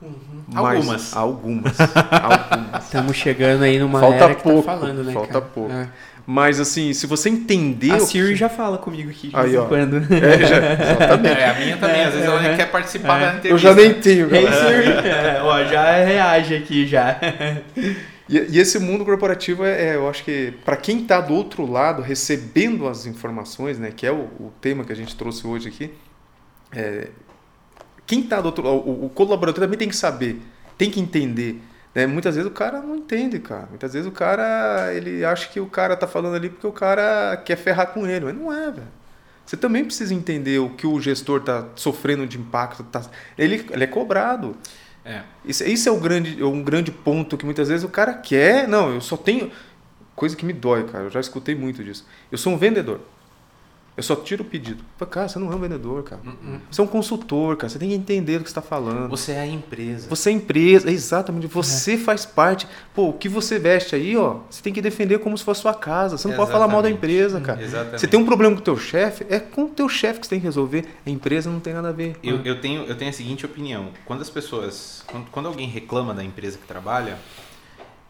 [0.03, 0.13] Uhum.
[0.53, 1.17] algumas.
[1.17, 1.77] Algumas.
[1.79, 2.85] algumas.
[2.85, 5.13] Estamos chegando aí numa falta era pouco, tá falando, né?
[5.13, 5.45] Falta cara?
[5.45, 5.73] pouco.
[5.73, 5.89] É.
[6.27, 7.93] Mas assim, se você entender.
[7.93, 8.37] A Siri que...
[8.37, 9.97] já fala comigo aqui de aí, vez em quando.
[9.97, 10.57] É, já,
[10.93, 11.39] exatamente.
[11.39, 13.21] É, a minha também, às vezes ela é, quer participar é.
[13.21, 13.49] da entrevista.
[13.49, 14.35] Eu já nem tenho.
[14.35, 15.09] Hey, Siri.
[15.09, 17.17] É, ó, já reage aqui já.
[18.31, 21.69] E, e esse mundo corporativo é, é eu acho que para quem está do outro
[21.69, 25.69] lado recebendo as informações, né, que é o, o tema que a gente trouxe hoje
[25.69, 25.93] aqui,
[26.71, 27.09] é,
[28.07, 30.41] quem está do outro lado, o, o colaborador também tem que saber,
[30.79, 31.61] tem que entender.
[31.93, 32.07] Né?
[32.07, 33.67] Muitas vezes o cara não entende, cara.
[33.69, 37.37] Muitas vezes o cara, ele acha que o cara tá falando ali porque o cara
[37.45, 39.01] quer ferrar com ele, mas não é, velho.
[39.45, 42.85] Você também precisa entender o que o gestor está sofrendo de impacto.
[42.85, 43.03] Tá,
[43.37, 44.57] ele, ele é cobrado.
[45.05, 45.23] É.
[45.45, 48.69] Isso, isso é um grande, um grande ponto que muitas vezes o cara quer.
[48.69, 49.51] Não, eu só tenho.
[50.15, 51.05] Coisa que me dói, cara.
[51.05, 52.07] Eu já escutei muito disso.
[52.31, 53.01] Eu sou um vendedor.
[54.01, 54.83] Eu só tiro o pedido.
[55.11, 56.23] Cara, você não é um vendedor, cara.
[56.25, 56.61] Uh -uh.
[56.71, 57.69] Você é um consultor, cara.
[57.69, 59.11] Você tem que entender o que você está falando.
[59.11, 60.09] Você é a empresa.
[60.09, 61.47] Você é a empresa, exatamente.
[61.47, 61.99] Você é.
[61.99, 62.67] faz parte.
[62.95, 65.75] Pô, o que você veste aí, ó, você tem que defender como se fosse sua
[65.75, 66.17] casa.
[66.17, 66.37] Você não exatamente.
[66.39, 67.63] pode falar mal da empresa, cara.
[67.63, 68.01] Exatamente.
[68.01, 70.31] Você tem um problema com o teu chefe, é com o teu chefe que você
[70.31, 70.87] tem que resolver.
[71.05, 72.17] A empresa não tem nada a ver.
[72.23, 73.91] Eu, eu, tenho, eu tenho a seguinte opinião.
[74.07, 75.05] Quando as pessoas...
[75.07, 77.19] Quando, quando alguém reclama da empresa que trabalha,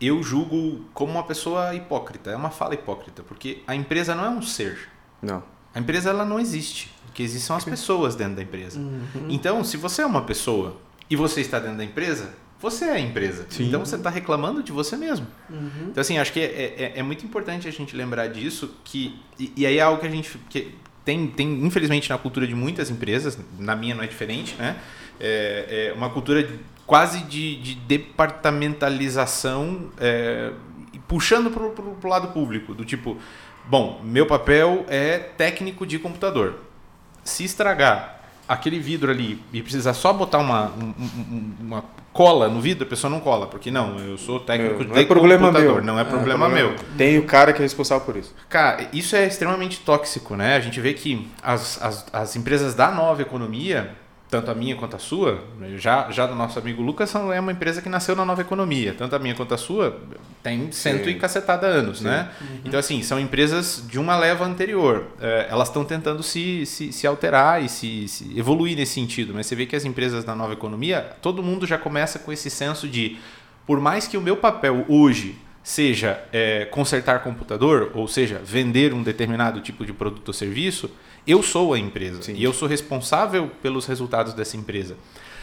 [0.01, 2.31] eu julgo como uma pessoa hipócrita.
[2.31, 3.25] É uma fala hipócrita.
[3.25, 4.89] Porque a empresa não é um ser.
[5.21, 5.43] Não.
[5.75, 6.91] A empresa ela não existe.
[7.09, 8.79] O que existem são as pessoas dentro da empresa.
[8.79, 9.27] Uhum.
[9.29, 10.77] Então, se você é uma pessoa
[11.09, 13.47] e você está dentro da empresa, você é a empresa.
[13.49, 13.69] Sim.
[13.69, 15.27] Então você está reclamando de você mesmo.
[15.49, 15.89] Uhum.
[15.89, 18.75] Então, assim, acho que é, é, é, muito importante a gente lembrar disso.
[18.85, 20.39] Que, e, e, aí é algo que a gente.
[20.51, 24.77] Que tem, tem, infelizmente, na cultura de muitas empresas, na minha não é diferente, né?
[25.19, 26.47] É, é uma cultura
[26.87, 30.53] quase de, de departamentalização, é,
[31.09, 33.17] puxando para o lado público, do tipo
[33.67, 36.57] Bom, meu papel é técnico de computador.
[37.23, 40.73] Se estragar aquele vidro ali e precisar só botar uma,
[41.61, 45.01] uma cola no vidro, a pessoa não cola, porque não, eu sou técnico não de
[45.01, 45.85] é problema computador, meu.
[45.85, 46.77] não é, é problema, problema meu.
[46.99, 48.35] Tem o cara que é responsável por isso.
[48.49, 50.57] Cara, isso é extremamente tóxico, né?
[50.57, 53.95] A gente vê que as, as, as empresas da nova economia,
[54.31, 55.43] tanto a minha quanto a sua,
[55.77, 58.95] já, já do nosso amigo Lucas, é uma empresa que nasceu na nova economia.
[58.97, 60.01] Tanto a minha quanto a sua
[60.41, 61.11] tem cento Sim.
[61.11, 62.05] e cacetada anos, Sim.
[62.05, 62.31] né?
[62.41, 62.47] Uhum.
[62.65, 65.09] Então, assim, são empresas de uma leva anterior.
[65.21, 69.35] É, elas estão tentando se, se, se alterar e se, se, evoluir nesse sentido.
[69.35, 72.49] Mas você vê que as empresas da nova economia, todo mundo já começa com esse
[72.49, 73.19] senso de,
[73.67, 79.03] por mais que o meu papel hoje seja é, consertar computador, ou seja, vender um
[79.03, 80.89] determinado tipo de produto ou serviço,
[81.27, 82.35] eu sou a empresa Sim.
[82.35, 84.97] e eu sou responsável pelos resultados dessa empresa.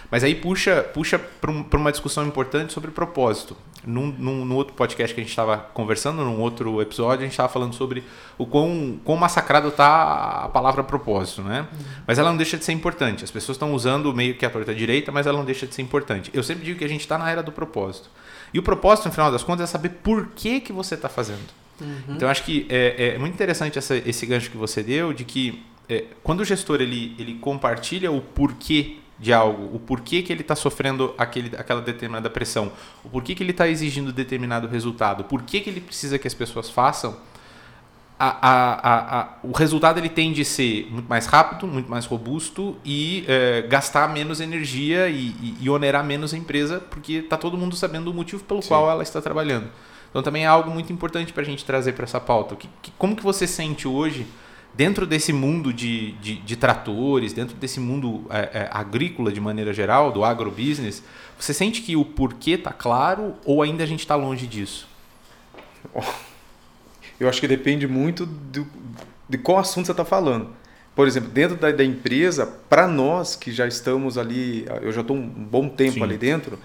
[0.10, 3.58] Mas aí puxa, puxa para um, uma discussão importante sobre propósito.
[3.86, 7.32] Num, num, num outro podcast que a gente estava conversando, num outro episódio, a gente
[7.32, 8.04] estava falando sobre
[8.38, 11.68] o quão, quão massacrado está a palavra propósito, né?
[11.72, 11.86] Uhum.
[12.06, 13.24] Mas ela não deixa de ser importante.
[13.24, 15.82] As pessoas estão usando meio que a torta direita, mas ela não deixa de ser
[15.82, 16.32] importante.
[16.34, 18.10] Eu sempre digo que a gente está na era do propósito.
[18.54, 21.67] E o propósito, no final das contas, é saber por que, que você está fazendo.
[21.80, 22.16] Uhum.
[22.16, 25.64] Então, acho que é, é muito interessante essa, esse gancho que você deu de que
[25.90, 30.42] é, quando o gestor ele, ele compartilha o porquê de algo, o porquê que ele
[30.42, 32.72] está sofrendo aquele, aquela determinada pressão,
[33.04, 36.70] o porquê que ele está exigindo determinado resultado, por que ele precisa que as pessoas
[36.70, 37.18] façam,
[38.20, 42.76] a, a, a, o resultado ele tende a ser muito mais rápido, muito mais robusto
[42.84, 47.56] e é, gastar menos energia e, e, e, onerar menos a empresa, porque está todo
[47.56, 48.70] mundo sabendo o motivo pelo Sim.
[48.70, 49.70] qual ela está trabalhando.
[50.10, 52.56] Então também é algo muito importante para a gente trazer para essa pauta.
[52.56, 54.26] Que, que, como que você sente hoje
[54.74, 59.74] dentro desse mundo de, de, de tratores, dentro desse mundo é, é, agrícola de maneira
[59.74, 61.04] geral, do agrobusiness,
[61.38, 64.88] você sente que o porquê está claro ou ainda a gente está longe disso?
[67.20, 68.68] Eu acho que depende muito do,
[69.28, 70.50] de qual assunto você está falando.
[70.96, 75.16] Por exemplo, dentro da, da empresa, para nós que já estamos ali, eu já estou
[75.16, 76.04] um bom tempo Sim.
[76.04, 76.60] ali dentro,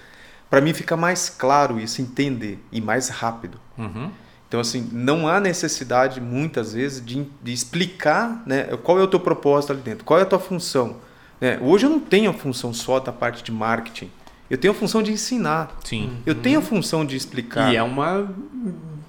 [0.52, 3.58] para mim fica mais claro isso, entender e mais rápido.
[3.78, 4.10] Uhum.
[4.46, 9.18] Então, assim, não há necessidade, muitas vezes, de, de explicar né, qual é o teu
[9.18, 10.96] propósito ali dentro, qual é a tua função.
[11.40, 11.58] né?
[11.62, 14.10] Hoje eu não tenho a função só da parte de marketing.
[14.50, 15.74] Eu tenho a função de ensinar.
[15.84, 16.18] Sim.
[16.26, 17.72] Eu tenho a função de explicar.
[17.72, 18.28] E é uma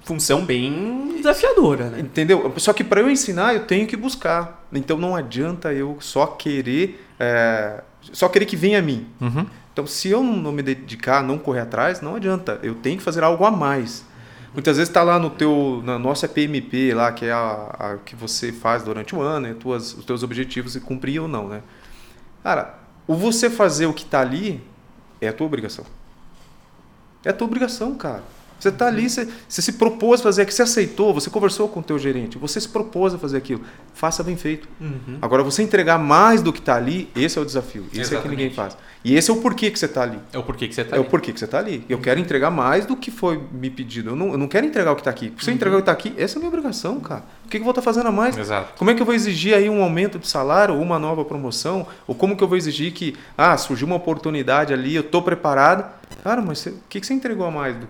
[0.02, 2.00] função bem desafiadora, né?
[2.00, 2.54] Entendeu?
[2.56, 4.66] Só que para eu ensinar, eu tenho que buscar.
[4.72, 9.06] Então não adianta eu só querer, é, só querer que venha a mim.
[9.20, 9.44] Uhum.
[9.74, 12.60] Então se eu não me dedicar, não correr atrás, não adianta.
[12.62, 14.06] Eu tenho que fazer algo a mais.
[14.52, 18.14] Muitas vezes está lá no teu, na nossa PMP lá, que é a, a que
[18.14, 19.56] você faz durante o ano, né?
[19.58, 21.60] tuas, os teus objetivos e cumprir ou não, né?
[22.40, 24.62] Cara, o você fazer o que está ali
[25.20, 25.84] é a tua obrigação.
[27.24, 28.22] É a tua obrigação, cara.
[28.58, 31.80] Você está ali, você, você, se propôs a fazer aquilo, você aceitou, você conversou com
[31.80, 33.60] o teu gerente, você se propôs a fazer aquilo.
[33.92, 34.66] Faça bem feito.
[34.80, 35.18] Uhum.
[35.20, 37.84] Agora, você entregar mais do que está ali, esse é o desafio.
[37.92, 38.18] Esse Exatamente.
[38.18, 38.76] é que ninguém faz.
[39.04, 40.18] E esse é o porquê que você está ali.
[40.32, 41.10] É o porquê que você tá É o ali.
[41.10, 41.84] porquê que você está ali.
[41.90, 44.10] Eu quero entregar mais do que foi me pedido.
[44.10, 45.30] Eu não, eu não quero entregar o que está aqui.
[45.38, 47.22] Se eu entregar o que está aqui, essa é a minha obrigação, cara.
[47.44, 48.38] O que, que eu vou estar fazendo a mais?
[48.38, 48.72] Exato.
[48.78, 51.86] Como é que eu vou exigir aí um aumento de salário ou uma nova promoção?
[52.06, 55.84] Ou como que eu vou exigir que, ah, surgiu uma oportunidade ali, eu estou preparado.
[56.22, 57.86] Cara, mas você- o que, que você entregou a mais do-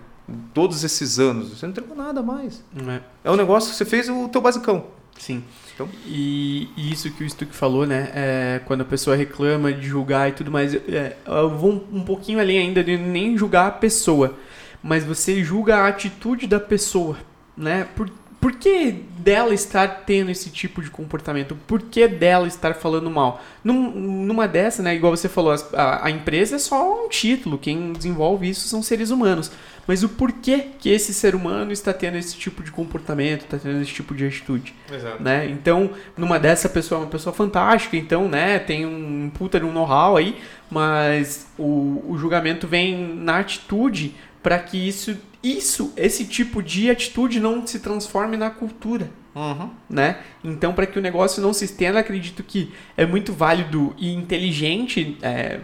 [0.53, 1.49] todos esses anos?
[1.49, 2.63] Você não entregou nada mais.
[2.87, 3.01] É.
[3.23, 4.85] É um negócio que você fez o teu basicão.
[5.17, 5.43] Sim.
[5.73, 8.11] Então- E, e isso que o Stuck falou, né?
[8.13, 12.03] É, quando a pessoa reclama de julgar e tudo mais, é, eu vou um, um
[12.03, 14.35] pouquinho além ainda de nem julgar a pessoa,
[14.83, 17.17] mas você julga a atitude da pessoa,
[17.57, 17.87] né?
[17.95, 18.09] Por,
[18.45, 21.57] por que dela estar tendo esse tipo de comportamento?
[21.65, 23.41] Por que dela estar falando mal?
[23.63, 24.93] Num- numa dessa, né?
[24.93, 29.09] Igual você falou, a, a empresa é só um título, quem desenvolve isso são seres
[29.09, 29.51] humanos.
[29.87, 33.81] Mas o porquê que esse ser humano está tendo esse tipo de comportamento, está tendo
[33.81, 34.75] esse tipo de atitude?
[34.93, 35.23] Exato.
[35.23, 35.47] né?
[35.49, 39.65] Então, numa dessa a pessoa é uma pessoa fantástica, então, né, tem um puta de
[39.65, 40.37] um know-how aí,
[40.69, 44.13] mas o, o julgamento vem na atitude
[44.45, 49.09] para que isso, isso, esse tipo de atitude não se transforme na cultura.
[49.33, 49.71] Uhum.
[49.89, 50.19] Né?
[50.43, 55.17] Então, para que o negócio não se estenda, acredito que é muito válido e inteligente.
[55.23, 55.61] é,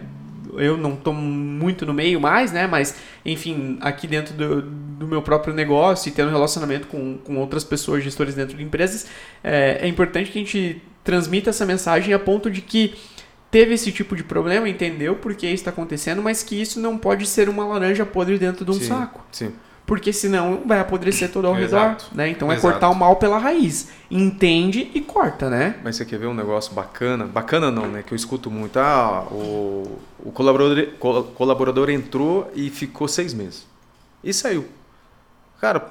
[0.54, 2.66] eu não estou muito no meio mais, né?
[2.66, 7.62] Mas, enfim, aqui dentro do, do meu próprio negócio e tendo relacionamento com, com outras
[7.62, 9.06] pessoas, gestores dentro de empresas,
[9.44, 12.94] é, é importante que a gente transmita essa mensagem a ponto de que
[13.52, 16.98] teve esse tipo de problema, entendeu por que isso está acontecendo, mas que isso não
[16.98, 19.20] pode ser uma laranja podre dentro de um Sim, saco.
[19.30, 19.52] Sim.
[19.84, 22.28] Porque senão vai apodrecer todo ao redor, né?
[22.28, 22.72] Então é Exato.
[22.72, 23.88] cortar o mal pela raiz.
[24.10, 25.74] Entende e corta, né?
[25.84, 27.26] Mas você quer ver um negócio bacana?
[27.26, 28.02] Bacana não, né?
[28.06, 28.78] Que eu escuto muito.
[28.78, 33.66] Ah, o, o colaborador, col- colaborador entrou e ficou seis meses.
[34.24, 34.64] E saiu.
[35.60, 35.88] Cara,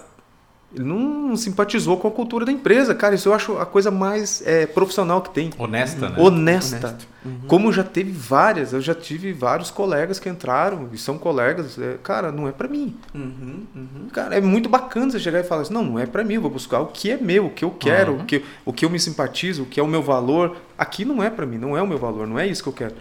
[0.73, 2.95] ele não simpatizou com a cultura da empresa.
[2.95, 5.49] Cara, isso eu acho a coisa mais é, profissional que tem.
[5.57, 6.15] Honesta, né?
[6.17, 6.77] Honesta.
[6.87, 7.11] Honesto.
[7.47, 11.77] Como já teve várias, eu já tive vários colegas que entraram e são colegas.
[11.77, 12.95] é, cara, não é pra mim.
[13.13, 14.07] Uhum, uhum.
[14.11, 16.41] Cara, é muito bacana você chegar e falar assim, não, não é pra mim, eu
[16.41, 18.21] vou buscar o que é meu, o que eu quero, Uhum.
[18.21, 20.57] o, que, o que eu me simpatizo, o que é o meu valor.
[20.81, 22.73] Aqui não é pra mim, não é o meu valor, não é isso que eu
[22.73, 22.95] quero.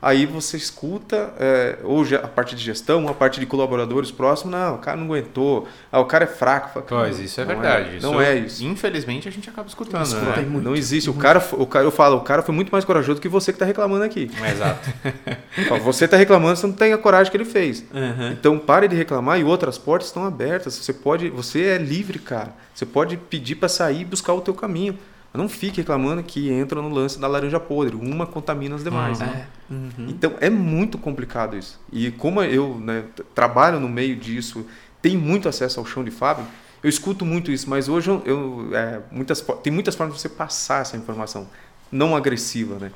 [0.00, 4.52] Aí você escuta, é, ou já- a parte de gestão, a parte de colaboradores próximos,
[4.52, 6.70] não, o cara não aguentou, ah, o cara é fraco.
[6.72, 7.98] Fala, Pois, isso é não verdade.
[8.00, 8.64] não isso, é isso.
[8.64, 10.46] Infelizmente a gente acaba escutando, Escuta, né?
[10.48, 11.10] muito, não existe.
[11.10, 13.58] O cara, o cara, eu falo, o cara foi muito mais corajoso que você que
[13.58, 14.30] tá reclamando aqui.
[14.50, 14.88] Exato.
[15.84, 17.84] Você tá reclamando, você não tem a coragem que ele fez.
[17.92, 18.30] Uhum.
[18.32, 20.74] Então pare de reclamar e outras portas estão abertas.
[20.76, 22.54] Você pode, você é livre, cara.
[22.74, 24.96] Você pode pedir para sair e buscar o teu caminho.
[25.32, 27.94] Não fique reclamando que entra no lance da laranja podre.
[27.94, 29.20] Uma contamina as demais.
[29.20, 29.26] Uhum.
[29.26, 29.46] né?
[29.70, 29.72] É.
[29.72, 30.08] Uhum.
[30.08, 31.78] Então é muito complicado isso.
[31.92, 33.04] E como eu né,
[33.34, 34.66] trabalho no meio disso,
[35.02, 36.48] tenho muito acesso ao chão de fábrica,
[36.82, 37.68] eu escuto muito isso.
[37.68, 41.46] Mas hoje eu, eu, é, muitas, tem muitas formas de você passar essa informação,
[41.92, 42.90] não agressiva, né?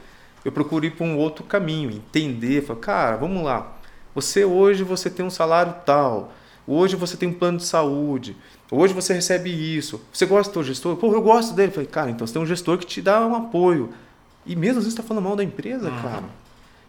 [0.44, 3.76] Eu procuro ir para um outro caminho, entender, falar, cara, vamos lá.
[4.14, 6.32] Você hoje você tem um salário tal,
[6.66, 8.36] hoje você tem um plano de saúde,
[8.72, 10.00] hoje você recebe isso.
[10.12, 10.96] Você gosta do teu gestor?
[10.96, 11.68] Pô, eu gosto dele.
[11.68, 13.90] Eu Falei, cara, então você tem um gestor que te dá um apoio.
[14.44, 16.24] E mesmo às vezes está falando mal da empresa, cara.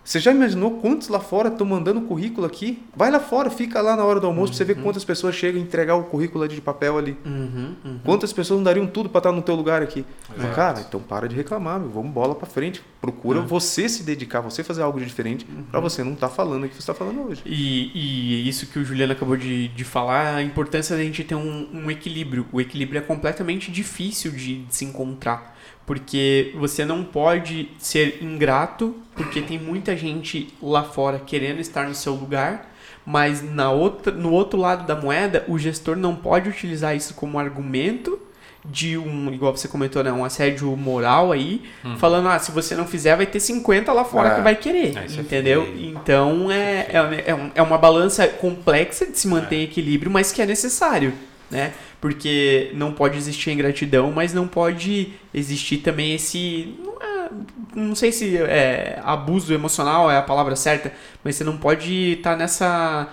[0.04, 2.84] Você já imaginou quantos lá fora estão mandando currículo aqui?
[2.96, 5.62] Vai lá fora, fica lá na hora do almoço pra você ver quantas pessoas chegam
[5.62, 7.18] a entregar o currículo de papel ali.
[7.26, 8.00] Uhum, uhum.
[8.04, 10.06] Quantas pessoas não dariam tudo para estar no teu lugar aqui?
[10.38, 10.56] Exato.
[10.56, 11.90] cara, então para de reclamar, meu.
[11.90, 12.84] vamos bola para frente.
[13.00, 16.70] Procura você se dedicar, você fazer algo de diferente para você não estar falando o
[16.70, 17.42] que você está falando hoje.
[17.46, 21.36] E, e isso que o Juliano acabou de, de falar, a importância da gente ter
[21.36, 22.46] um, um equilíbrio.
[22.52, 25.53] O equilíbrio é completamente difícil de, de se encontrar.
[25.86, 31.94] Porque você não pode ser ingrato, porque tem muita gente lá fora querendo estar no
[31.96, 32.72] seu lugar,
[33.06, 37.38] mas na outra, no outro lado da moeda, o gestor não pode utilizar isso como
[37.38, 38.18] argumento
[38.66, 41.64] de um, igual você comentou, né, um assédio moral aí,
[41.98, 44.36] falando, ah, se você não fizer, vai ter 50 lá fora É.
[44.36, 45.66] que vai querer, isso é entendeu?
[45.66, 45.90] feio.
[45.90, 46.98] Então é, é,
[47.32, 51.12] é é uma balança complexa de se manter em equilíbrio, mas que é necessário,
[51.54, 51.72] né?
[52.02, 56.76] Porque não pode existir a ingratidão, mas não pode existir também esse.
[56.84, 57.30] não é-
[57.76, 60.92] não sei se é, abuso emocional é a palavra certa,
[61.24, 63.08] mas você não pode estar nessa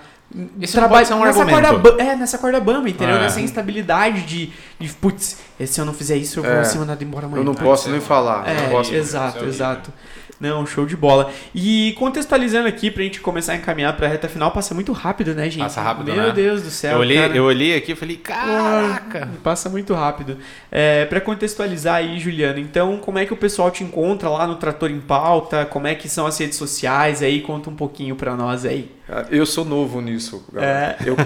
[0.61, 1.80] Isso não pode ser um nessa argumento.
[1.80, 3.16] corda, é, nessa corda bamba, entendeu?
[3.16, 3.20] É.
[3.20, 6.64] Nessa instabilidade de, de putz, se eu não fizer isso, eu vou É.
[6.64, 7.41] ser mandado embora amanhã.
[7.41, 8.47] Eu não posso nem falar.
[8.49, 8.95] É, não posso.
[8.95, 9.93] exato, exato.
[10.41, 11.30] Não, show de bola.
[11.55, 15.51] E contextualizando aqui pra gente começar a encaminhar pra reta final, passa muito rápido, né,
[15.51, 15.62] gente?
[15.62, 16.32] Passa rápido, Meu né?
[16.32, 16.93] Deus do céu.
[16.93, 17.36] Eu olhei, cara.
[17.36, 19.28] eu olhei aqui e falei, caraca.
[19.43, 20.38] Passa muito rápido.
[20.72, 24.57] É, para contextualizar aí, Juliano, então como é que o pessoal te encontra lá no
[24.57, 25.66] Trator em Pauta?
[25.66, 27.41] Como é que são as redes sociais aí?
[27.43, 28.91] Conta um pouquinho pra nós aí.
[29.09, 30.45] Ah, Eu sou novo nisso.
[30.53, 30.97] galera.
[31.01, 31.09] É.
[31.09, 31.16] Eu,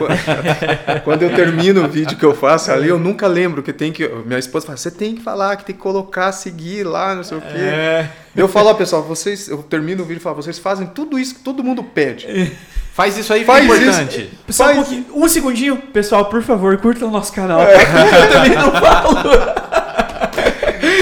[1.05, 4.09] quando eu termino o vídeo que eu faço ali, eu nunca lembro que tem que.
[4.27, 7.39] Minha esposa fala: você tem que falar, que tem que colocar, seguir lá, não sei
[7.39, 7.49] o quê.
[7.59, 9.49] É, Eu falo, ó, pessoal, vocês.
[9.49, 12.53] Eu termino o vídeo e falo: vocês fazem tudo isso que todo mundo pede.
[12.93, 14.31] Faz isso aí que Faz é importante.
[14.49, 17.61] só um, Faz- pouquinho, um segundinho, pessoal, por favor, curta o nosso canal.
[17.63, 17.75] É.
[18.23, 19.65] Eu também não falo.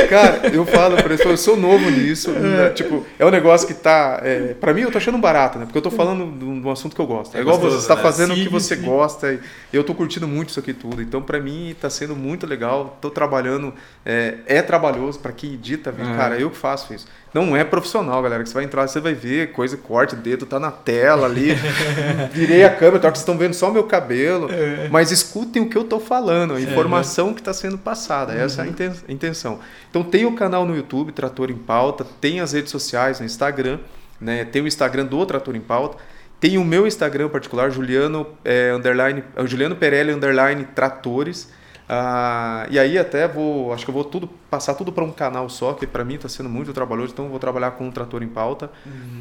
[0.09, 2.31] Cara, eu falo pra eles, eu sou novo nisso.
[2.33, 4.21] né, Tipo, é um negócio que tá.
[4.23, 5.65] É, pra mim, eu tô achando barato, né?
[5.65, 7.35] Porque eu tô falando de um um assunto que eu gosto.
[7.35, 8.03] É, É igual gostoso, você, você tá né?
[8.03, 8.83] fazendo o Sim, que você sim.
[8.83, 9.33] gosta.
[9.33, 9.41] E
[9.73, 11.01] eu tô curtindo muito isso aqui tudo.
[11.01, 12.99] Então, pra mim, tá sendo muito legal.
[13.01, 13.73] Tô trabalhando.
[14.05, 16.13] É, é trabalhoso pra quem edita vídeo.
[16.13, 16.17] É.
[16.17, 17.07] Cara, eu que faço isso.
[17.35, 18.43] Não é profissional, galera.
[18.43, 21.55] Que você vai entrar, você vai ver coisa, corte, dedo, tá na tela ali.
[22.33, 24.49] Virei a câmera, tá, que vocês estão vendo só o meu cabelo.
[24.53, 24.89] É.
[24.91, 28.33] Mas escutem o que eu tô falando, a informação que está sendo passada.
[28.35, 29.61] Essa é a inten- a intenção.
[29.91, 33.79] Então tem o canal no YouTube, Trator em Pauta, tem as redes sociais no Instagram,
[34.21, 34.45] né?
[34.45, 35.97] Tem o Instagram do Trator em Pauta.
[36.39, 41.49] Tem o meu Instagram particular, Juliano, é, underline, é, Juliano Perelli, underline Tratores.
[41.89, 45.49] Ah, e aí até vou, acho que eu vou tudo passar tudo para um canal
[45.49, 48.29] só, que para mim está sendo muito trabalhoso, então vou trabalhar com o Trator em
[48.29, 48.71] Pauta.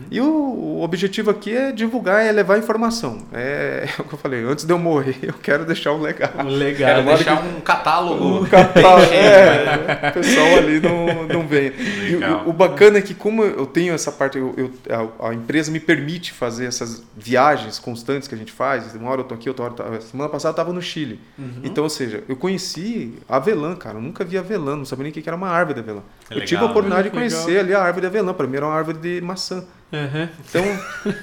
[0.10, 3.20] E o, o objetivo aqui é divulgar, é levar informação.
[3.32, 6.46] É, é o que eu falei, antes de eu morrer, eu quero deixar um legado.
[6.50, 6.90] Legal.
[6.90, 8.44] Quero Agora deixar um catálogo.
[8.44, 9.16] O catálogo, né?
[10.04, 11.72] é, o pessoal ali não, não vem.
[12.10, 14.72] E o, o bacana é que como eu tenho essa parte, eu, eu-
[15.20, 18.94] a, a empresa me permite fazer essas viagens constantes que a gente faz.
[18.96, 20.02] Uma hora eu tô aqui, outra hora eu tô...
[20.02, 21.22] Semana passada eu tava no Chile.
[21.40, 21.62] Uhum.
[21.64, 22.51] Então, ou seja, eu conheci
[23.28, 23.98] avelã, cara.
[23.98, 26.02] Eu nunca vi avelã, não sabia nem o que era uma árvore de avelã.
[26.30, 27.10] É eu legal, tive a oportunidade né?
[27.10, 28.34] de conhecer ali a árvore de avelã.
[28.34, 29.64] Para mim era uma árvore de maçã.
[29.94, 30.28] Uhum.
[30.50, 30.64] Então,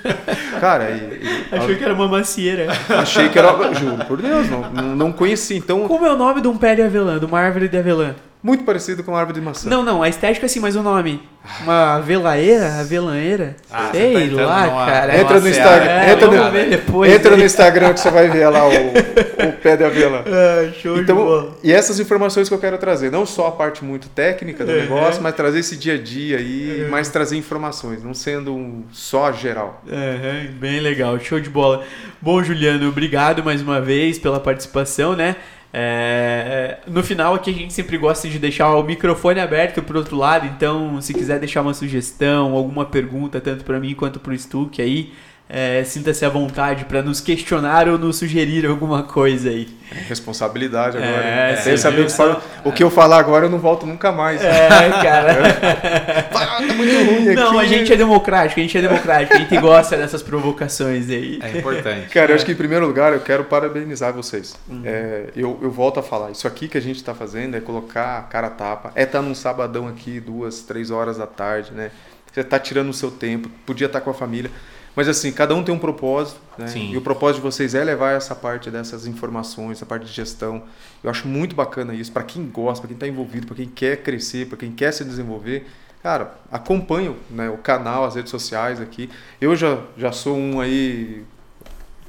[0.61, 2.67] cara, e- e- Achei que era uma macieira.
[2.99, 3.49] achei que era.
[3.75, 5.57] Juro por Deus, não, não, não conheci.
[5.57, 8.15] Então, Como é o nome de um pé de avelã, de uma árvore de avelã?
[8.49, 9.69] Muito parecido com a árvore de maçã.
[9.69, 11.21] Não, não, a estética é assim, mas o nome.
[11.63, 12.81] Uma avelaeira?
[12.81, 13.57] Avelaneira?
[13.71, 15.13] Ah, você Sei tá lá, numa- cara.
[15.13, 15.49] numa Entra no.
[15.49, 17.13] Instagram, É, entra no- depois.
[17.13, 18.71] Entra no Instagram que você vai ver lá o,
[19.49, 20.23] o pé de avelã.
[20.27, 21.57] Ah, show de Então, bola.
[21.63, 24.79] e essas informações que eu quero trazer, não só a parte muito técnica do Uhum.
[24.79, 29.31] negócio, mas trazer esse dia a dia aí, mas trazer informações, não sendo um só
[29.33, 29.83] geral.
[29.91, 31.83] Aham, bem legal, show de bola.
[32.21, 35.37] Bom, Juliano, obrigado mais uma vez pela participação, né?
[35.73, 40.17] É, no final aqui a gente sempre gosta de deixar o microfone aberto pro outro
[40.17, 44.81] lado, então se quiser deixar uma sugestão, alguma pergunta, tanto para mim quanto pro Stuck
[44.81, 45.13] aí,
[45.49, 49.67] é, sinta-se à vontade para nos questionar ou nos sugerir alguma coisa aí.
[50.09, 51.11] Responsabilidade agora.
[51.25, 51.57] É, hein?
[51.57, 54.43] você Sem saber que fala- o que eu falar agora eu não volto nunca mais.
[54.43, 54.69] É,
[55.03, 56.29] cara.
[56.59, 57.59] Tá muito ruim Não, aqui.
[57.61, 61.39] a gente é democrático, a gente é democrático, a gente gosta dessas provocações aí.
[61.43, 62.09] É importante.
[62.09, 64.57] Cara, eu acho que em primeiro lugar eu quero parabenizar vocês.
[64.69, 64.83] Uhum.
[64.85, 68.19] É, eu, eu volto a falar, isso aqui que a gente está fazendo é colocar
[68.19, 71.91] a cara a tapa, é estar num sabadão aqui, duas, três horas da tarde, né?
[72.33, 74.51] Você está tirando o seu tempo, podia estar com a família.
[74.99, 76.67] Mas assim, cada um tem um propósito, né?
[76.77, 80.65] E o propósito de vocês é levar essa parte dessas informações, essa parte de gestão.
[81.05, 84.03] Eu acho muito bacana isso, para quem gosta, para quem está envolvido, para quem quer
[84.03, 85.69] crescer, para quem quer se desenvolver.
[86.03, 89.09] Cara, acompanho né, o canal, as redes sociais aqui.
[89.41, 91.23] Eu já, já sou um aí,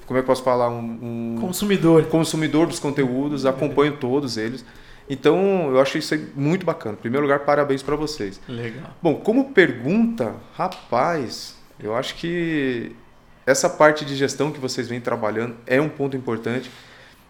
[0.07, 0.71] como é que posso falar?
[0.71, 2.05] Um, um Consumidor.
[2.05, 4.65] consumidor dos conteúdos, acompanho todos eles.
[5.07, 6.95] Então, eu acho isso muito bacana.
[6.97, 8.41] Em primeiro lugar, parabéns para vocês.
[8.49, 8.89] Legal.
[8.99, 12.95] Bom, como pergunta, rapaz, eu acho que
[13.45, 16.69] essa parte de gestão que vocês vêm trabalhando é um ponto importante,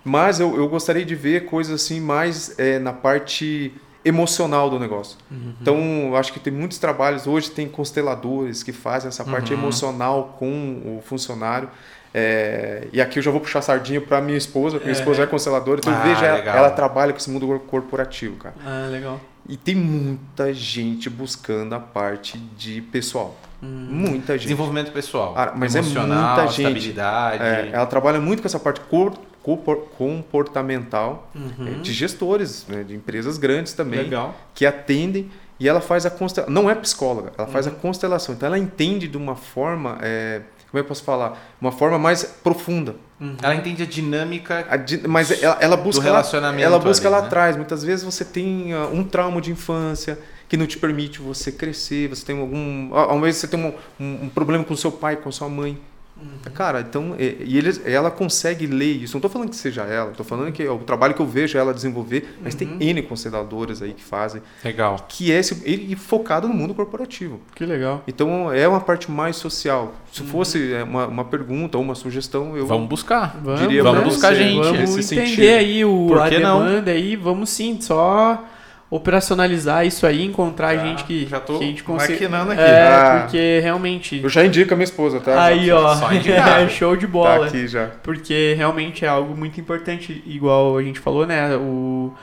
[0.04, 3.72] mas eu, eu gostaria de ver coisas assim mais é, na parte
[4.04, 5.18] emocional do negócio.
[5.62, 5.78] Então,
[6.08, 9.60] eu acho que tem muitos trabalhos, hoje tem consteladores que fazem essa parte Uhum.
[9.60, 10.48] emocional com
[10.86, 11.70] o funcionário.
[12.14, 15.00] É, e aqui eu já vou puxar sardinha para minha esposa, porque minha É.
[15.00, 18.56] esposa é consteladora, então Ah, eu vejo ela, ela trabalha com esse mundo corporativo, cara.
[18.66, 19.20] Ah, legal.
[19.48, 23.38] E tem muita gente buscando a parte de pessoal.
[23.62, 24.44] Muita gente.
[24.44, 25.34] Desenvolvimento pessoal.
[25.36, 26.58] Ah, mas é emocional, muita gente.
[26.62, 27.44] estabilidade.
[27.44, 31.68] É, ela trabalha muito com essa parte cor- compor- comportamental Uhum.
[31.68, 34.36] é, de gestores, né, de empresas grandes também, Legal.
[34.54, 35.30] que atendem
[35.60, 36.54] e ela faz a constelação.
[36.54, 37.54] Não é psicóloga, ela Uhum.
[37.54, 38.36] faz a constelação.
[38.36, 40.42] Então ela entende de uma forma, é,
[40.72, 41.38] como é eu posso falar?
[41.60, 42.96] Uma forma mais profunda.
[43.42, 44.66] Ela entende a dinâmica.
[44.70, 47.28] A di- Mas ela, ela busca lá- relacionamento ela busca ali, lá né?
[47.28, 47.58] atrás.
[47.58, 50.18] Muitas vezes você tem ah, um trauma de infância
[50.50, 52.94] que não te permite você crescer, você tem algum.
[52.94, 55.78] Ao invés de você ter um, um, um problema com seu pai, com sua mãe.
[56.22, 56.52] Uhum.
[56.54, 59.14] Cara, então, e, e eles, ela consegue ler isso.
[59.14, 61.58] Não estou falando que seja ela, estou falando que é o trabalho que eu vejo
[61.58, 62.78] ela desenvolver, mas uhum.
[62.78, 64.42] tem N consteladores aí que fazem.
[64.66, 65.06] Legal.
[65.08, 67.40] Que é esse, e, focado no mundo corporativo.
[67.56, 68.04] Que legal.
[68.06, 69.94] Então, é uma parte mais social.
[70.12, 70.28] Se uhum.
[70.28, 72.66] fosse é, uma, uma pergunta ou uma sugestão, eu.
[72.66, 73.40] Vamos buscar.
[73.42, 74.56] Vamos, diria vamos buscar gente.
[74.56, 75.48] Vamos entender sentido.
[75.48, 76.92] aí o, a demanda não?
[76.92, 78.44] aí, vamos sim, só
[78.90, 82.14] operacionalizar isso aí, encontrar gente que, já tô que a gente consiga.
[82.14, 82.62] maquinando aqui.
[82.62, 84.20] É, ah, porque realmente.
[84.24, 85.44] Eu já indico a minha esposa, tá?
[85.44, 85.96] Aí, ó.
[85.96, 87.42] Só é, show de bola.
[87.42, 87.92] Tá aqui já.
[88.02, 91.56] Porque realmente é algo muito importante, igual a gente falou, né?
[91.56, 92.14] O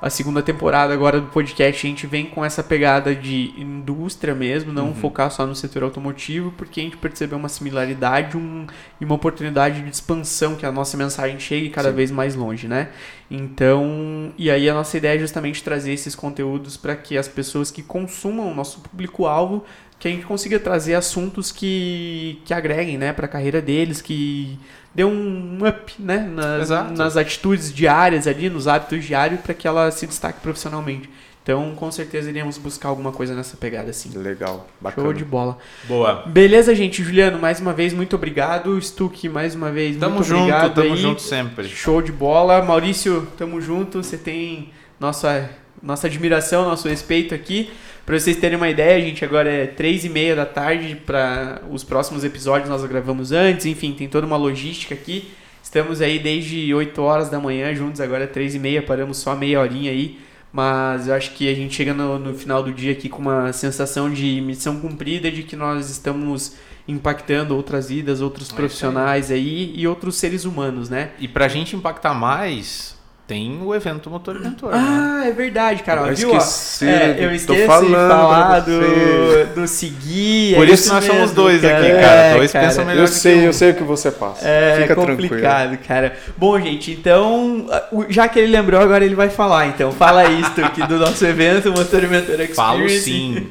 [0.00, 4.72] a segunda temporada agora do podcast, a gente vem com essa pegada de indústria mesmo,
[4.72, 4.94] não uhum.
[4.94, 8.66] focar só no setor automotivo, porque a gente percebeu uma similaridade um,
[9.00, 11.96] e uma oportunidade de expansão, que a nossa mensagem chegue cada Sim.
[11.96, 12.90] vez mais longe, né?
[13.30, 17.70] Então, e aí a nossa ideia é justamente trazer esses conteúdos para que as pessoas
[17.70, 19.64] que consumam o nosso público-alvo,
[19.98, 24.58] que a gente consiga trazer assuntos que, que agreguem, né, para a carreira deles, que
[24.94, 29.90] deu um up né, nas, nas atitudes diárias ali, nos hábitos diários, para que ela
[29.90, 31.08] se destaque profissionalmente.
[31.42, 34.10] Então, com certeza iremos buscar alguma coisa nessa pegada assim.
[34.18, 35.06] Legal, bacana.
[35.06, 35.56] Show de bola.
[35.84, 36.24] Boa.
[36.26, 37.04] Beleza, gente.
[37.04, 38.82] Juliano, mais uma vez, muito obrigado.
[38.82, 40.74] Stuck, mais uma vez, tamo muito junto, obrigado.
[40.74, 40.96] Tamo aí.
[40.96, 41.68] junto sempre.
[41.68, 42.60] Show de bola.
[42.62, 44.02] Maurício, tamo junto.
[44.02, 45.48] Você tem nossa,
[45.82, 47.70] nossa admiração, nosso respeito aqui.
[48.04, 51.82] Para vocês terem uma ideia, gente, agora é três e meia da tarde para os
[51.82, 55.28] próximos episódios nós gravamos antes, enfim, tem toda uma logística aqui.
[55.62, 59.34] Estamos aí desde 8 horas da manhã juntos, agora é três e meia, paramos só
[59.34, 60.20] meia horinha aí.
[60.52, 63.52] Mas eu acho que a gente chega no, no final do dia aqui com uma
[63.52, 66.54] sensação de missão cumprida, de que nós estamos
[66.88, 71.10] impactando outras vidas, outros é profissionais aí e outros seres humanos, né?
[71.18, 72.95] E pra gente impactar mais,
[73.26, 74.70] tem o evento Motor Inventor.
[74.72, 75.28] Ah, né?
[75.30, 76.02] é verdade, cara.
[76.02, 76.36] Eu viu?
[76.36, 80.54] esqueci, é, eu esqueci de falar do, do seguir.
[80.54, 81.78] Por é isso, isso nós somos dois cara.
[81.78, 82.06] aqui, cara.
[82.06, 83.42] É, dois cara, pensam melhor Eu sei, um.
[83.42, 84.46] eu sei o que você passa.
[84.46, 85.88] É Fica complicado, tranquilo.
[85.88, 86.16] cara.
[86.36, 87.66] Bom, gente, então,
[88.08, 89.66] já que ele lembrou, agora ele vai falar.
[89.66, 92.54] Então, fala isso aqui do nosso evento Motor Inventor Experience.
[92.54, 93.48] Falo sim.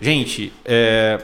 [0.00, 1.20] Gente, é,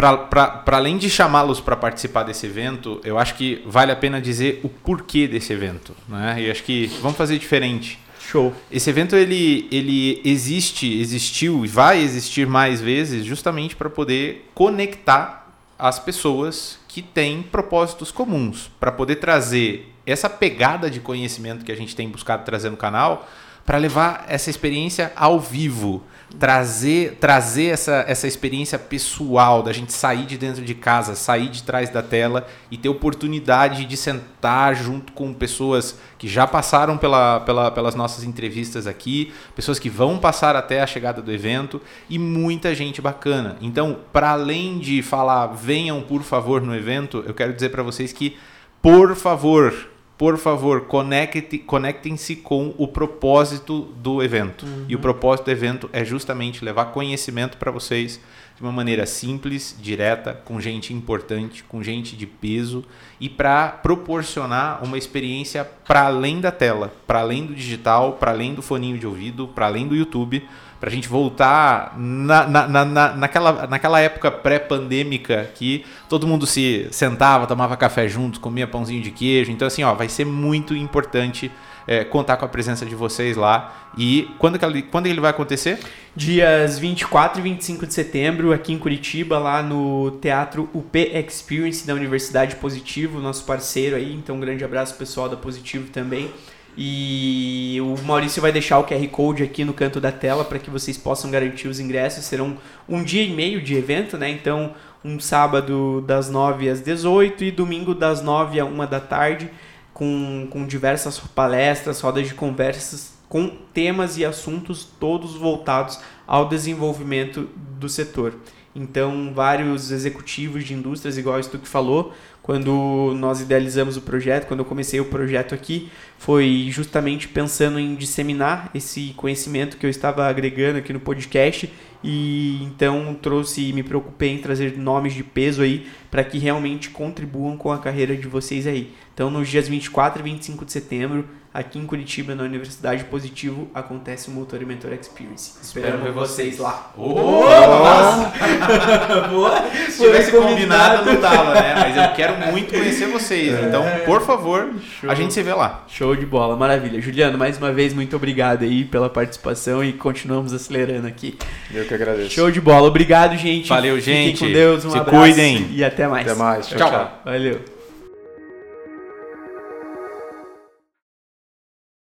[0.00, 4.60] para além de chamá-los para participar desse evento, eu acho que vale a pena dizer
[4.62, 5.94] o porquê desse evento.
[6.08, 6.42] Né?
[6.42, 7.98] E acho que vamos fazer diferente.
[8.20, 8.54] Show.
[8.70, 15.52] Esse evento ele, ele existe, existiu e vai existir mais vezes justamente para poder conectar
[15.78, 21.76] as pessoas que têm propósitos comuns, para poder trazer essa pegada de conhecimento que a
[21.76, 23.28] gente tem buscado trazer no canal,
[23.66, 26.04] para levar essa experiência ao vivo
[26.38, 31.62] trazer trazer essa, essa experiência pessoal da gente sair de dentro de casa, sair de
[31.62, 37.40] trás da tela e ter oportunidade de sentar junto com pessoas que já passaram pela,
[37.40, 42.18] pela, pelas nossas entrevistas aqui, pessoas que vão passar até a chegada do evento e
[42.18, 43.56] muita gente bacana.
[43.60, 48.12] Então, para além de falar venham por favor no evento, eu quero dizer para vocês
[48.12, 48.36] que
[48.80, 49.74] por favor
[50.20, 54.66] por favor, conecte, conectem-se com o propósito do evento.
[54.66, 54.84] Uhum.
[54.86, 58.20] E o propósito do evento é justamente levar conhecimento para vocês
[58.60, 62.84] de uma maneira simples, direta, com gente importante, com gente de peso
[63.18, 68.52] e para proporcionar uma experiência para além da tela, para além do digital, para além
[68.52, 70.46] do foninho de ouvido, para além do YouTube
[70.78, 76.88] para a gente voltar na, na, na, naquela, naquela época pré-pandêmica que todo mundo se
[76.90, 79.52] sentava, tomava café juntos, comia pãozinho de queijo.
[79.52, 81.52] Então, assim, ó, vai ser muito importante
[81.86, 83.88] é, contar com a presença de vocês lá.
[83.96, 85.78] E quando, que ele, quando ele vai acontecer?
[86.14, 91.94] Dias 24 e 25 de setembro, aqui em Curitiba, lá no Teatro UP Experience da
[91.94, 94.14] Universidade Positivo, nosso parceiro aí.
[94.14, 96.30] Então, um grande abraço pessoal da Positivo também.
[96.76, 100.70] E o Maurício vai deixar o QR Code aqui no canto da tela para que
[100.70, 102.24] vocês possam garantir os ingressos.
[102.24, 102.56] Serão
[102.88, 104.30] um dia e meio de evento, né?
[104.30, 104.72] Então,
[105.04, 109.50] um sábado das 9 às 18 e domingo das 9 à 1 da tarde,
[109.92, 117.48] com, com diversas palestras, rodas de conversas, com temas e assuntos todos voltados ao desenvolvimento
[117.78, 118.34] do setor.
[118.74, 124.60] Então, vários executivos de indústrias, igual isso que falou, quando nós idealizamos o projeto, quando
[124.60, 130.26] eu comecei o projeto aqui, foi justamente pensando em disseminar esse conhecimento que eu estava
[130.26, 131.70] agregando aqui no podcast
[132.02, 137.56] e então trouxe me preocupei em trazer nomes de peso aí para que realmente contribuam
[137.56, 138.92] com a carreira de vocês aí.
[139.20, 144.28] Então, nos dias 24 e 25 de setembro, aqui em Curitiba, na Universidade Positivo, acontece
[144.28, 145.58] o Motor e Mentor Experience.
[145.60, 146.90] Esperamos ver vocês lá.
[146.96, 148.32] Oh, nossa!
[149.28, 149.62] Boa!
[149.90, 151.74] Se tivesse combinado, não tava, né?
[151.74, 153.62] Mas eu quero muito conhecer vocês.
[153.62, 155.10] Então, por favor, Show.
[155.10, 155.84] a gente se vê lá.
[155.86, 156.98] Show de bola, maravilha.
[156.98, 161.36] Juliano, mais uma vez, muito obrigado aí pela participação e continuamos acelerando aqui.
[161.70, 162.30] Eu que agradeço.
[162.30, 162.88] Show de bola.
[162.88, 163.68] Obrigado, gente.
[163.68, 164.46] Valeu, Fiquem gente.
[164.46, 164.82] com Deus.
[164.86, 165.66] Um Se abraço cuidem.
[165.72, 166.26] E até mais.
[166.26, 166.68] Até mais.
[166.68, 167.20] Tchau.
[167.22, 167.79] Valeu.